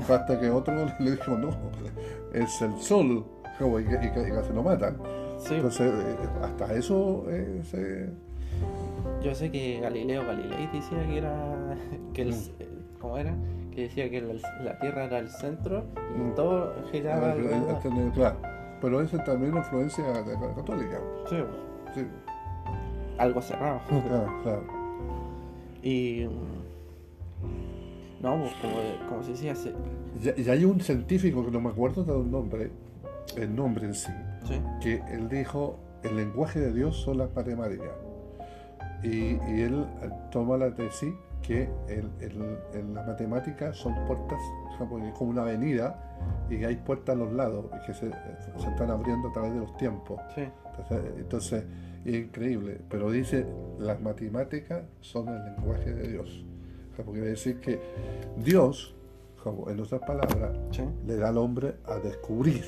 [0.09, 1.49] Hasta que otro le dijo, no,
[2.33, 3.23] es el Sol.
[3.59, 4.97] Y, que- y que- y casi lo matan.
[5.37, 8.09] Sí, Entonces, eh, hasta eso eh, se...
[9.23, 11.75] yo sé que Galileo Galilei decía que era,
[12.13, 12.99] que el, Mm.
[12.99, 13.35] ¿cómo era?
[13.73, 15.83] Que decía que la, la Tierra era el centro
[16.15, 16.35] y Mm.
[16.35, 17.79] todo giraba alrededor.
[17.85, 18.37] eh, Claro.
[18.81, 20.99] Pero eso también es influencia de la católica.
[21.29, 21.37] Sí,
[21.93, 22.05] Sí,
[23.17, 23.79] algo cerrado.
[23.87, 24.63] claro, claro.
[25.83, 28.75] Y mm, no, pues como,
[29.09, 29.73] como se decía, se-
[30.23, 32.71] Y, y hay un científico que no me acuerdo del nombre,
[33.37, 34.11] el nombre en sí,
[34.45, 37.29] sí, que él dijo, el lenguaje de Dios son las.
[39.03, 44.39] Y, y él eh, toma la tesis que el, el- el- las matemáticas son puertas,
[44.71, 46.17] es como una avenida
[46.49, 49.75] y hay puertas a los lados que se, se están abriendo a través de los
[49.77, 50.19] tiempos.
[50.35, 51.63] sí, Entonces, entonces,
[52.05, 53.45] es increíble, pero dice,
[53.79, 56.45] las matemáticas son el lenguaje de Dios.
[56.95, 57.79] Porque quiere decir que
[58.37, 58.95] Dios,
[59.67, 60.83] en otras palabras, sí.
[61.05, 62.65] le da al hombre a descubrir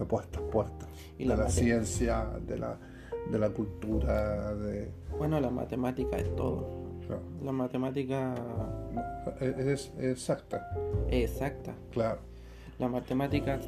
[0.00, 2.78] estas puertas Y de la ciencia, de la,
[3.30, 4.90] de la cultura, de...
[5.18, 6.79] Bueno, la matemática es todo.
[7.44, 8.34] La matemática
[9.40, 10.70] es, exacta,
[11.08, 11.74] exacta.
[11.92, 12.20] claro.
[12.78, 13.58] La matemática,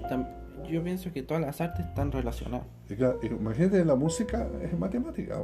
[0.68, 2.66] yo pienso que todas las artes están relacionadas.
[2.88, 5.42] Y claro, y imagínate, la música es matemática,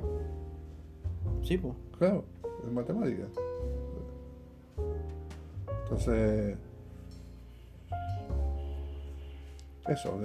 [1.42, 1.74] Sí, pues.
[1.98, 2.24] claro,
[2.66, 3.24] es matemática.
[5.84, 6.56] Entonces,
[9.86, 10.20] eso,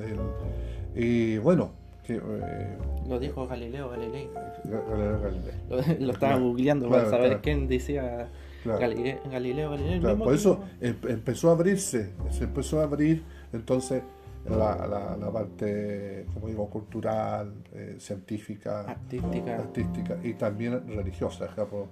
[0.96, 1.72] y bueno,
[2.10, 4.30] eh, Lo dijo Galileo Galilei.
[4.66, 5.54] Galileo Galilei.
[5.70, 7.42] Lo, lo estaba Claro, googleando claro, para saber claro.
[7.44, 8.30] quién decía.
[8.66, 14.04] Galileo, mismo por eso em- empezó a abrirse, se empezó a abrir entonces
[14.50, 19.56] la, la- la parte, como digo, cultural, eh, científica, artística.
[19.56, 21.48] artística y también religiosa.
[21.66, 21.88] por,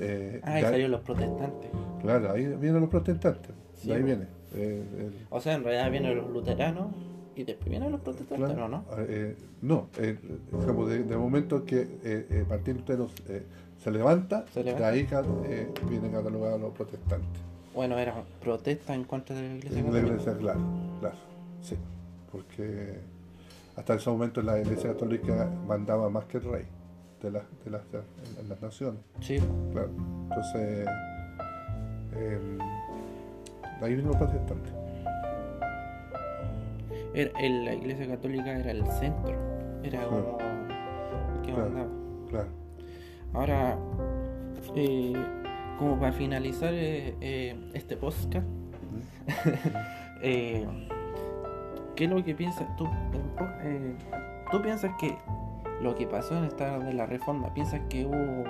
[0.00, 1.70] eh, Ah, ya- salieron los protestantes.
[2.02, 4.06] claro, ahí vienen los protestantes, Sí, de ahí po.
[4.06, 4.26] viene.
[4.54, 6.88] eh, el- O sea, en realidad vienen los luteranos
[7.36, 8.84] y después vienen los protestantes, claro, ¿no?
[8.98, 10.18] eh, no, eh,
[10.58, 13.08] digamos, de, de momento que eh, eh, Martín Lutero
[13.82, 14.90] se levanta, Se levanta.
[14.90, 15.08] de ahí
[15.88, 17.40] vienen catalogados los protestantes.
[17.74, 20.60] Bueno, era protesta en contra de la iglesia En la iglesia, claro,
[21.00, 21.16] claro,
[21.60, 21.76] sí,
[22.32, 23.00] porque
[23.76, 26.64] hasta ese momento la iglesia católica mandaba más que el rey
[27.22, 27.82] de, las de, las,
[28.40, 29.38] en las naciones, Sí,
[29.72, 29.90] claro.
[30.30, 30.88] Entonces,
[32.16, 34.72] em, de ahí vienen los protestantes.
[37.16, 39.34] Era, el- la iglesia católica era el centro.
[39.82, 41.70] Era como el que Claro.
[41.70, 41.90] mandaba.
[42.28, 42.48] Claro.
[43.32, 43.78] Ahora,
[44.74, 45.12] eh,
[45.78, 48.46] como para finalizar eh, eh, este podcast,
[50.22, 50.66] ¿qué
[52.04, 52.86] es lo que piensas tú?
[53.62, 53.96] en
[54.50, 55.16] ¿Tú piensas que
[55.82, 58.44] lo que pasó en esta de la reforma, piensas que hubo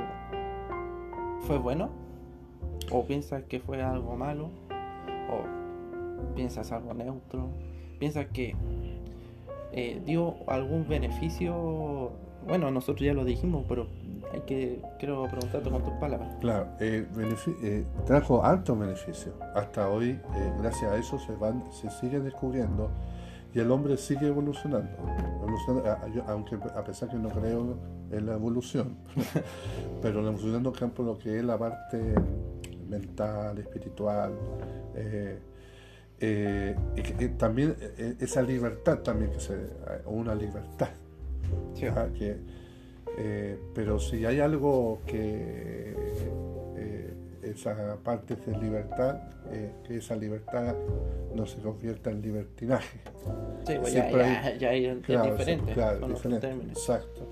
[1.41, 1.91] fue bueno?
[2.93, 4.51] ¿O piensas que fue algo malo?
[5.31, 7.49] ¿O piensas algo neutro?
[7.99, 8.55] ¿Piensas que
[9.73, 12.13] eh, dio algún beneficio?
[12.47, 13.87] Bueno, nosotros ya lo dijimos, pero
[14.33, 16.37] hay que, quiero preguntarte con tus palabras.
[16.41, 17.07] Claro, eh,
[17.63, 19.35] eh, trajo altos beneficios.
[19.55, 20.19] Hasta hoy,
[20.61, 22.91] gracias a eso, se van, se sigue descubriendo
[23.55, 24.91] y el hombre sigue evolucionando.
[25.43, 27.77] Evoluciona- a- yo- aunque a pesar que no creo
[28.13, 28.97] en la evolución,
[30.03, 32.15] pero evolucionando en campo lo que es la parte
[32.89, 34.33] mental, espiritual,
[36.21, 39.55] eh, y que- y también eh, esa libertad también que se,
[40.07, 40.89] una libertad
[42.19, 42.37] que,
[43.19, 45.95] eh, pero si hay algo que
[46.77, 49.21] eh, esa parte de libertad,
[49.53, 50.75] eh, que esa libertad
[51.35, 52.99] no se convierta en libertinaje.
[53.67, 55.73] Sí, pues ya, ya, hay- ya es Claro, diferente.
[55.73, 57.27] claro, diferente, exacto.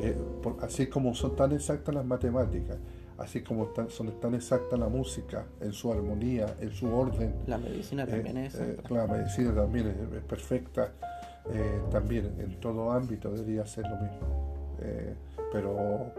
[0.00, 2.76] Eh, por- así como son tan exactas las matemáticas,
[3.18, 7.58] así como tan- son tan exactas la música, en su armonía, en su orden, La
[7.58, 8.94] medicina eh, también es eh, exacta.
[8.94, 10.92] la medicina también es, es perfecta,
[11.50, 14.76] eh, también en todo ámbito debería ser lo mismo.
[14.80, 15.14] Eh,
[15.52, 16.12] pero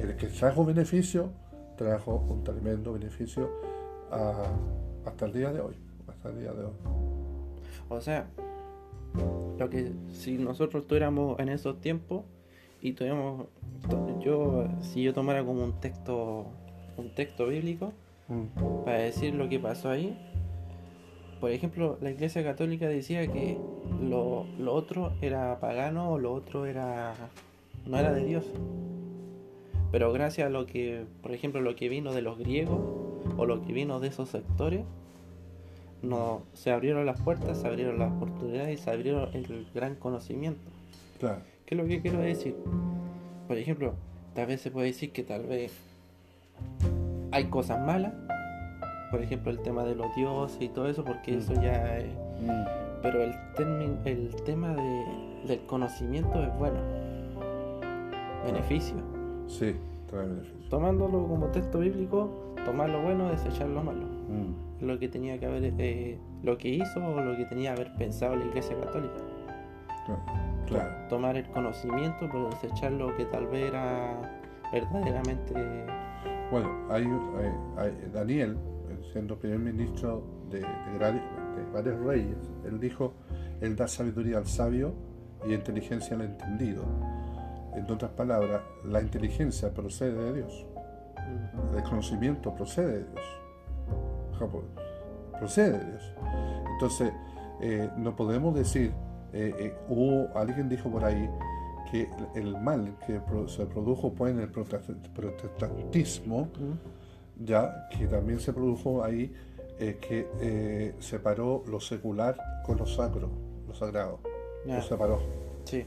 [0.00, 1.30] el que trajo beneficio,
[1.76, 3.50] trajo un tremendo beneficio
[4.10, 4.44] a-
[5.04, 5.74] hasta el día de hoy.
[6.08, 6.72] Hasta el día de hoy.
[7.88, 8.26] O sea,
[9.58, 12.24] lo que si nosotros estuviéramos en esos tiempos
[12.82, 13.46] y tuviéramos
[13.88, 16.46] to- yo si yo tomara como un texto
[16.96, 17.92] un texto bíblico
[18.28, 20.16] Mm, para decir lo que pasó ahí
[21.40, 23.58] por ejemplo la iglesia católica decía que
[24.00, 27.14] lo, lo otro era pagano o lo otro era
[27.86, 28.44] no era de Dios.
[29.90, 32.78] Pero gracias a lo que por ejemplo lo que vino de los griegos
[33.36, 34.84] o lo que vino de esos sectores
[36.02, 40.70] no se abrieron las puertas, se abrieron las oportunidades y se abrieron el gran conocimiento.
[41.18, 41.40] Claro,
[41.70, 42.56] ¿Qué es lo que quiero decir?
[43.46, 43.94] Por ejemplo,
[44.34, 45.72] tal vez se puede decir que tal vez
[47.30, 48.12] hay cosas malas,
[49.12, 51.38] por ejemplo el tema de los dioses y todo eso, porque Mm.
[51.38, 52.12] eso ya es...
[52.42, 52.64] Mm,
[53.02, 55.04] Pero el, termi- el tema de,
[55.46, 56.76] del conocimiento es bueno,
[58.44, 58.96] beneficio.
[59.46, 59.76] sí,
[60.08, 60.68] trae beneficio.
[60.70, 64.06] Tomándolo como texto bíblico, tomar lo bueno, desechar lo malo.
[64.28, 67.82] Mm, lo que tenía que haber eh, lo que hizo o lo que tenía que
[67.82, 69.14] haber pensado la iglesia católica
[70.06, 70.20] claro,
[70.66, 70.90] claro.
[71.08, 74.20] tomar el conocimiento pero desechar lo que tal vez era
[74.72, 75.54] verdaderamente
[76.50, 78.56] Bueno, hay, hay- hay- Daniel,
[78.88, 80.66] eh, siendo primer ministro de, de
[80.98, 83.12] gra- de varios reyes, él dijo,
[83.60, 84.92] él da sabiduría al sabio
[85.46, 86.82] y inteligencia al entendido.
[87.74, 90.66] En otras palabras, la inteligencia procede de Dios,
[91.16, 94.40] mm, el conocimiento procede de Dios.
[95.38, 96.14] Procede de Dios.
[96.74, 97.12] Entonces,
[97.60, 98.92] eh, no podemos decir,
[99.32, 101.28] eh, eh, hubo, alguien dijo por ahí,
[101.90, 108.38] que el mal que se produjo pues, en el protest- protestantismo, mm, ya que también
[108.40, 109.32] se produjo ahí
[109.78, 113.28] eh, que eh, separó lo secular con lo sacro,
[113.66, 114.20] lo sagrado,
[114.66, 115.18] lo separó.
[115.64, 115.84] sí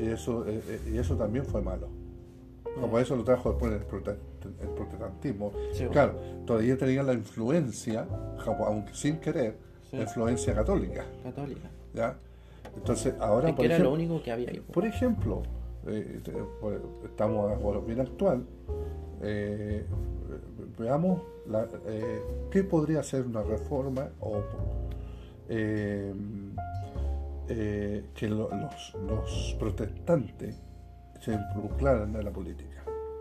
[0.00, 0.44] Y eso,
[0.90, 1.88] y eso también fue malo.
[2.80, 4.18] Como eso lo trajo después el, prote-
[4.60, 5.52] el protestantismo.
[5.72, 6.14] sí, Claro,
[6.44, 8.06] todavía tenía la influencia,
[8.66, 9.56] aunque sin querer,
[9.90, 11.04] sí, la influencia católica.
[11.22, 12.18] católica ¿ya?
[12.76, 15.42] Entonces, ahora, por era lo ejemplo, único que había ahí por ejemplo,
[15.86, 16.20] eh,
[17.04, 18.44] estamos ahora bien actual,
[19.22, 19.84] eh,
[20.78, 22.20] veamos la- eh,
[22.50, 24.42] qué podría ser una reforma o
[28.14, 30.60] que lo- los, los protestantes
[31.20, 32.75] se involucraran en la política.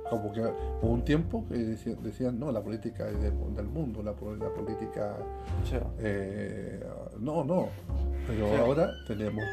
[0.09, 4.03] Como que hubo un tiempo que decían, decían, no, la política es del, del mundo,
[4.03, 5.17] la, po- la política...
[5.63, 5.77] Sí.
[5.99, 6.83] eh,
[7.19, 7.67] no, no.
[8.27, 8.55] Pero Sí.
[8.55, 9.43] ahora tenemos,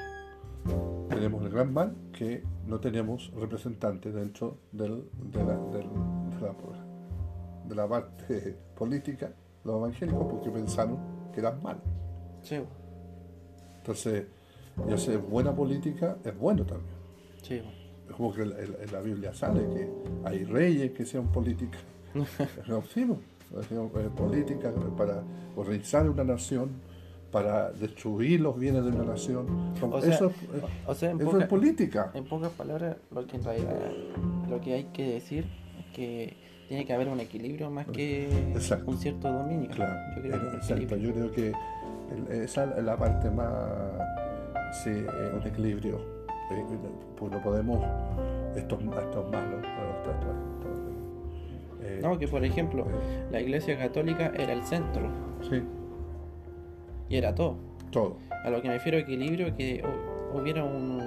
[1.08, 5.88] tenemos el gran mal que no tenemos representantes dentro del, de, la, del-
[6.30, 6.54] de, la,
[7.68, 9.32] de la parte política,
[9.64, 10.98] los evangélicos, porque pensaron
[11.32, 11.78] que eran mal.
[12.42, 12.60] Sí,
[13.78, 14.26] Entonces,
[14.88, 16.94] y hacer buena política es bueno también.
[17.42, 17.62] sí.
[18.16, 19.88] Como que en, la Biblia sale que
[20.24, 21.80] hay reyes que sean políticas.
[22.68, 23.18] No, sí, no.
[23.54, 25.22] Eh, política para
[25.56, 26.70] organizar una nación,
[27.30, 29.46] para destruir los bienes de una nación.
[29.82, 32.10] O sea, eso es- O sea, en, eso poca- es política.
[32.14, 33.90] en pocas palabras, lo que en realidad
[34.48, 35.46] lo que hay que decir
[35.80, 36.36] es que
[36.68, 38.90] tiene que haber un equilibrio más que Exacto.
[38.90, 39.68] un cierto dominio.
[39.70, 40.96] Claro, Yo creo que exacto.
[40.96, 41.52] Yo creo que
[42.30, 43.52] esa es la parte más,
[44.82, 46.21] sí, eh, un equilibrio.
[47.18, 47.78] Pues no podemos,
[48.56, 50.14] estos, estos malos, estos- estos-
[50.56, 55.02] estos, eh, No, que por ejemplo, eh, la iglesia católica era el centro
[55.48, 55.62] sí,
[57.08, 57.56] y era todo.
[57.90, 58.16] todo.
[58.44, 61.00] A lo que me refiero equilibrio, que hu- hubiera un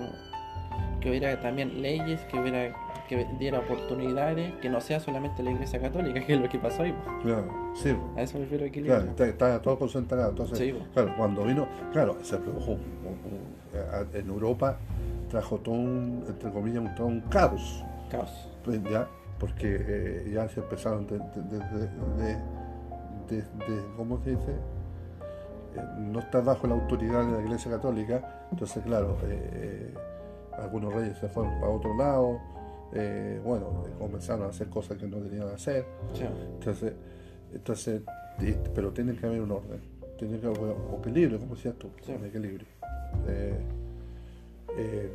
[1.01, 2.73] que hubiera también leyes, que hubiera
[3.07, 6.81] que diera oportunidades, que no sea solamente la iglesia católica, que es lo que pasó
[6.83, 6.95] ahí.
[7.21, 7.95] Claro, sí.
[8.17, 8.95] A eso me refiero equilibrio.
[8.95, 10.29] Claro, está, está todo concentrado.
[10.31, 10.73] Entonces, Sí.
[10.93, 12.77] claro, cuando vino, claro, se produjo
[14.13, 14.77] en Europa,
[15.29, 18.47] trajo todo un, entre comillas, un, todo un caos, Caos.
[18.63, 19.07] pues, ya,
[19.39, 22.37] porque eh, ya se empezaron de, de,
[23.37, 23.43] de,
[23.97, 24.51] ¿cómo se dice?
[25.75, 29.93] Eh, no está bajo la autoridad de la Iglesia Católica, entonces, claro, eh,
[30.53, 32.39] algunos reyes se fueron para otro lado,
[33.43, 36.23] bueno, comenzaron a hacer cosas que no tenían que hacer, Sí.
[36.59, 36.93] entonces,
[37.53, 38.01] entonces
[38.73, 39.81] pero tiene que haber un orden,
[40.17, 42.13] tiene que haber un equilibrio, como decías tú, Sí.
[42.17, 42.67] un equilibrio.
[44.77, 45.09] Eh,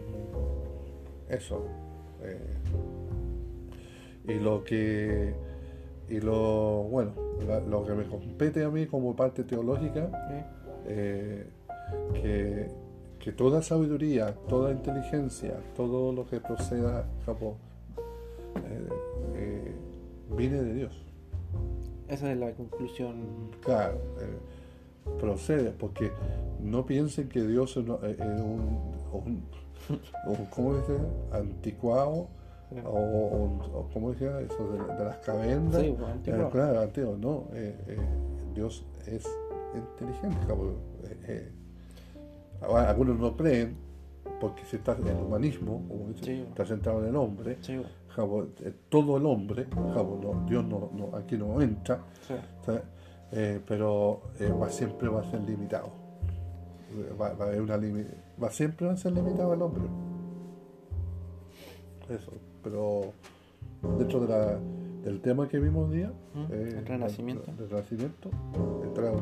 [1.29, 1.65] eso.
[2.23, 2.39] eh,
[4.29, 5.35] y lo que,
[6.09, 7.13] y lo, bueno,
[7.47, 10.11] la- lo que me compete a mí como parte teológica,
[10.87, 11.47] eh,
[12.15, 12.69] que,
[13.19, 17.07] que toda sabiduría, toda inteligencia, todo lo que proceda,
[19.35, 19.73] eh,
[20.37, 21.05] viene de Dios.
[22.09, 23.51] Esa es la conclusión.
[23.65, 23.99] Claro,
[25.19, 26.11] procede, porque
[26.61, 29.45] no piensen que Dios es, eh, es un, un,
[30.27, 30.97] un- ¿cómo dice?
[31.33, 32.29] Anticuado,
[32.85, 34.73] o, o- ¿cómo eso?
[34.73, 35.81] De, de las cavernas.
[35.81, 37.45] Sí, pues, Eh, claro, antiguo, no.
[37.55, 37.97] eh, eh,
[38.55, 39.25] Dios es
[39.75, 40.39] inteligente,
[42.77, 43.77] algunos no creen,
[44.41, 46.45] porque si está en el humanismo, como dice, Sí.
[46.49, 47.81] está centrado en el hombre, Sí,
[48.89, 49.67] todo el hombre,
[50.47, 52.01] Dios no, no- aquí no entra.
[53.33, 55.89] Eh, pero eh, va, siempre va a ser limitado.
[57.21, 57.77] Va, va a haber una
[58.43, 59.85] va siempre va a ser limitado el hombre.
[62.09, 63.13] Eso, pero
[63.99, 64.59] dentro de la,
[65.05, 67.53] del tema que vimos hoy día, Mm, eh, el renacimiento.
[67.53, 68.31] del renacimiento,
[68.95, 69.21] trajo,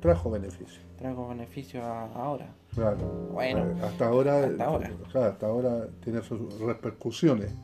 [0.00, 0.82] trajo beneficio.
[0.98, 2.54] Trago beneficio a- ahora.
[2.74, 2.98] Claro.
[3.32, 4.90] Bueno, hasta ahora, hasta ahora.
[5.10, 7.54] claro, hasta ahora tiene sus repercusiones,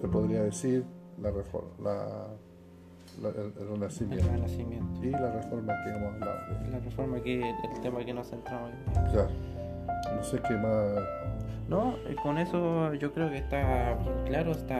[0.00, 0.84] se podría decir,
[1.20, 2.26] la reforma, la,
[3.20, 5.04] la- el, el El renacimiento renacimiento.
[5.04, 6.38] y la reforma que hemos hablado.
[6.64, 8.70] de- La reforma que el tema que nos centramos.
[9.12, 9.28] Claro.
[10.16, 11.02] No sé qué más.
[11.68, 14.76] No, eh, con eso yo creo que está bien claro, está,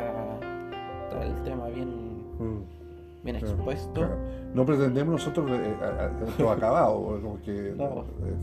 [1.05, 1.89] está el tema bien,
[2.39, 2.64] mm,
[3.24, 3.93] bien expuesto.
[4.01, 4.16] claro.
[4.55, 8.01] No pretendemos nosotros eh, a- a- todo acabado, porque No.
[8.26, 8.37] eh,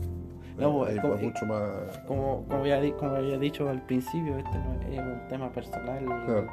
[0.58, 1.98] No, es como- mucho más.
[2.06, 6.46] Como, como, había, como había dicho al principio, este no es un tema personal Claro.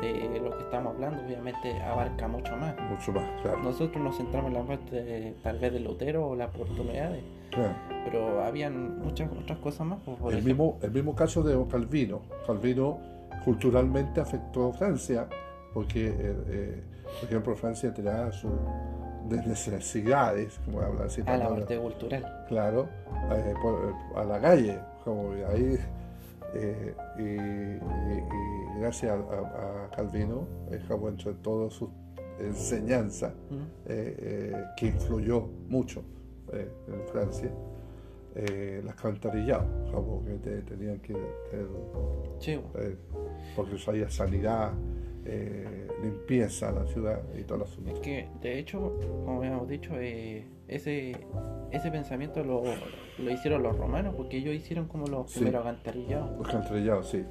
[0.00, 2.74] De lo que estamos hablando, obviamente abarca mucho más.
[2.90, 3.58] Mucho más, claro.
[3.62, 7.74] Nosotros nos centramos en la parte de, tal vez de Lutero o las oportunidades, claro.
[8.04, 9.98] pero habían muchas otras cosas más.
[10.04, 10.64] pues, por El ejemplo.
[10.64, 12.22] mismo, el mismo caso de Calvino.
[12.46, 12.98] Calvino
[13.44, 15.26] culturalmente afectó a Francia,
[15.74, 16.82] porque, eh, eh,
[17.20, 18.50] por ejemplo, Francia tenía sus
[19.28, 22.44] necesidades, como hablan así, a la parte cultural.
[22.48, 22.88] claro,
[23.32, 25.78] eh, por- a la calle, como ahí,
[26.54, 28.51] eh, y, y- y
[28.82, 31.88] gracias a, a- Calvino, eh, como entre todas sus
[32.40, 33.54] enseñanzas, ¿Mm?
[33.86, 36.02] eh, eh, que influyó mucho
[36.52, 37.50] eh, en Francia,
[38.34, 41.14] eh, las cantarilladas, como que te- tenían que
[41.50, 41.66] tener,
[42.40, 42.96] Sí, eh,
[43.54, 44.72] porque había sanidad,
[45.24, 48.00] eh, limpieza en la ciudad y todo el Es asunto.
[48.00, 51.12] que, de hecho, como habíamos dicho, eh, ese,
[51.70, 52.62] ese pensamiento lo,
[53.18, 55.40] lo hicieron los romanos, porque ellos hicieron como los Sí.
[55.40, 56.38] primeros alcantarillados.
[56.38, 57.24] Los cantarillados, sí.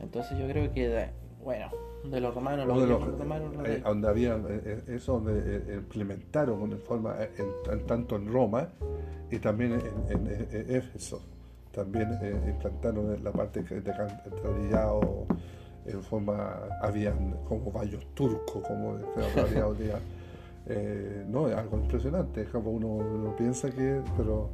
[0.00, 1.10] Entonces yo creo que, de-
[1.42, 1.68] bueno,
[2.04, 5.56] de los romanos, los, de los, romanos, eh, de- donde habían, eh, eh, eso donde
[5.56, 8.68] eh, implementaron de forma, en- en tanto en Roma
[9.30, 9.72] y también
[10.08, 11.20] en, en- Éfeso.
[11.72, 15.26] También eh, implantaron la parte que- de alcantarillado
[15.86, 19.98] en forma, habían como vallos turcos, como se hablaría hoy día.
[20.68, 24.50] Eh, no, es algo impresionante, es como uno, uno piensa que, pero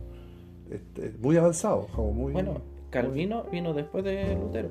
[0.71, 2.33] este, es muy avanzado, como muy...
[2.35, 4.69] Bueno, Calvino vino después de Lutero.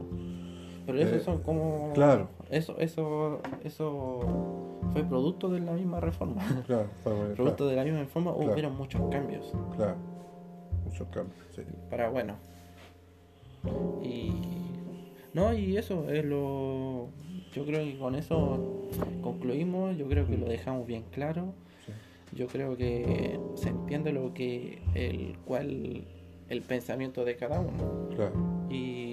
[0.91, 1.91] Pero esos Eh, son como.
[1.93, 2.29] claro.
[2.49, 6.41] Eso, eso, eso fue producto de la misma reforma.
[6.67, 8.51] Claro, claro, producto claro, de la misma reforma Claro.
[8.51, 9.51] hubieron muchos cambios.
[9.75, 9.95] claro.
[10.85, 11.61] muchos cambios, sí.
[11.89, 12.35] Para bueno.
[14.03, 14.31] Y.
[15.33, 17.07] No, y eso es lo.
[17.53, 18.89] Yo creo que con eso
[19.21, 19.97] concluimos.
[19.97, 21.53] Yo creo que lo dejamos bien claro.
[21.85, 21.93] sí.
[22.37, 24.81] Yo creo que se entiende lo que.
[24.95, 26.03] El cual.
[26.49, 28.09] El pensamiento de cada uno.
[28.13, 28.33] Claro,
[28.69, 29.10] Y,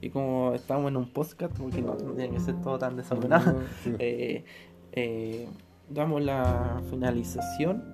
[0.00, 3.94] y como estamos en un podcast, porque no tiene que ser todo tan desordenado, Sí.
[3.98, 4.44] eh,
[4.92, 5.48] eh,
[5.90, 7.84] damos la finalización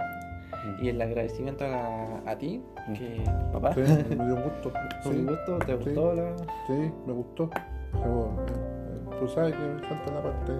[0.80, 2.62] y el agradecimiento a, a ti,
[2.96, 3.80] que papá, Sí,
[4.16, 4.72] me dio gusto.
[5.02, 5.72] fue Sí, un gusto, te sí.
[5.84, 6.36] gustó la...
[6.66, 7.50] sí, me gustó.
[7.92, 10.52] Pero, eh, tú sabes que me encanta la parte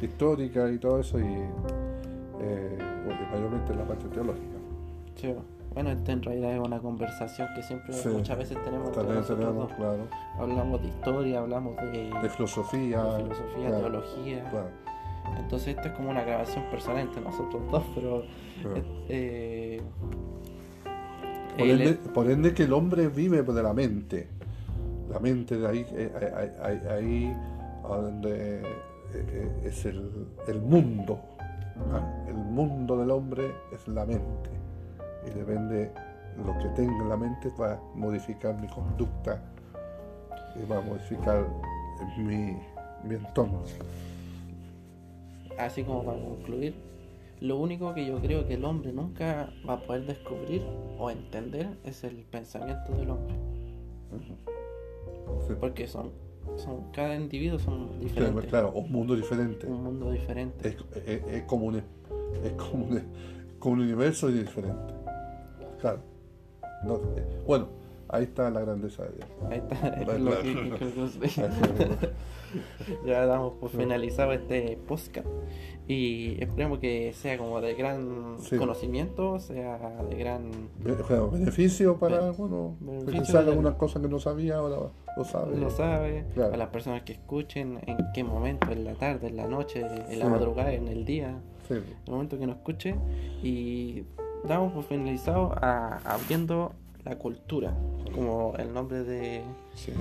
[0.06, 1.24] histórica y todo eso, y
[2.40, 2.78] eh,
[3.32, 4.56] mayormente la parte teológica.
[5.14, 5.34] Sí,
[5.74, 8.08] bueno, esta en realidad es una conversación que siempre Sí.
[8.08, 10.06] muchas veces tenemos También tenemos, claro,
[10.38, 13.02] Hablamos de historia, hablamos de, de filosofía.
[13.04, 14.50] de filosofía, claro, teología.
[14.50, 14.68] Claro,
[15.38, 18.22] Entonces esto es como una grabación personal entre nosotros dos, pero...
[18.62, 18.82] claro.
[19.08, 19.82] eh,
[21.58, 24.28] Por ende, por ende que el hombre vive de la mente.
[25.10, 27.36] La mente de ahí, eh, ahí, ahí- ahí
[27.84, 28.64] a donde eh,
[29.14, 31.18] eh, es el, el mundo.
[31.92, 32.24] ¿ah?
[32.28, 34.50] El mundo del hombre es la mente.
[35.26, 35.90] Y depende
[36.44, 39.42] lo que tenga en la mente va a modificar mi conducta
[40.54, 41.46] y va a modificar
[42.18, 42.56] mi,
[43.04, 43.62] mi entorno.
[45.58, 46.74] así como para concluir,
[47.40, 50.62] lo único que yo creo que el hombre nunca va a poder descubrir
[50.98, 53.34] o entender es el pensamiento del hombre.
[55.46, 55.54] Sí.
[55.60, 56.12] Porque son,
[56.56, 58.46] son cada individuo son diferentes.
[58.46, 59.66] claro, un mundo diferente.
[59.66, 60.68] Un mundo diferente.
[60.68, 63.02] Es, es- es como un, es como un,
[63.58, 64.94] como un universo diferente.
[65.92, 66.00] Claro.
[66.84, 67.00] No,
[67.46, 67.68] bueno,
[68.08, 69.28] ahí está la grandeza de Dios.
[69.50, 69.88] Ahí está.
[69.88, 70.70] es Claro, lo que- que-
[71.20, 71.30] que-
[72.00, 72.08] que-
[73.06, 75.26] ya damos por finalizado este podcast
[75.88, 78.56] y esperemos que sea como de gran Sí.
[78.56, 79.78] conocimiento, sea
[80.08, 80.50] de gran
[81.32, 82.78] beneficio para Be- algunos.
[82.80, 85.56] beneficio Quizás algunas cosas que no sabía, ahora lo sabe.
[85.56, 86.54] lo sabe, Claro.
[86.54, 90.18] a las personas que escuchen en qué momento, en la tarde, en la noche, en
[90.18, 90.30] la Sí.
[90.30, 92.94] madrugada, en el día, Sí, el momento que nos escuche
[93.42, 94.04] y
[94.46, 96.72] damos por finalizado a, abriendo
[97.04, 97.74] la cultura,
[98.12, 99.42] como el nombre de,
[99.74, 99.92] sí,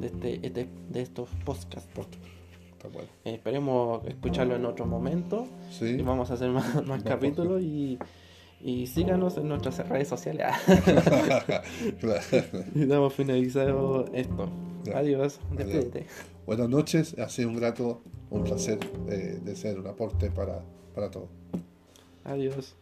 [0.00, 1.88] de, este, de, de estos podcasts.
[1.94, 3.08] bueno.
[3.24, 7.98] Eh, esperemos escucharlo en otro momento Sí, y vamos a hacer más, más capítulos y,
[8.62, 10.46] y síganos en nuestras redes sociales.
[12.00, 12.22] claro.
[12.74, 14.48] y damos finalizado esto.
[14.84, 14.98] Ya.
[14.98, 15.40] Adiós.
[15.52, 16.06] despídete.
[16.46, 18.78] Buenas noches, ha sido un grato, un placer
[19.08, 20.62] eh, de ser un aporte para,
[20.94, 21.28] para todos.
[22.24, 22.74] Adiós.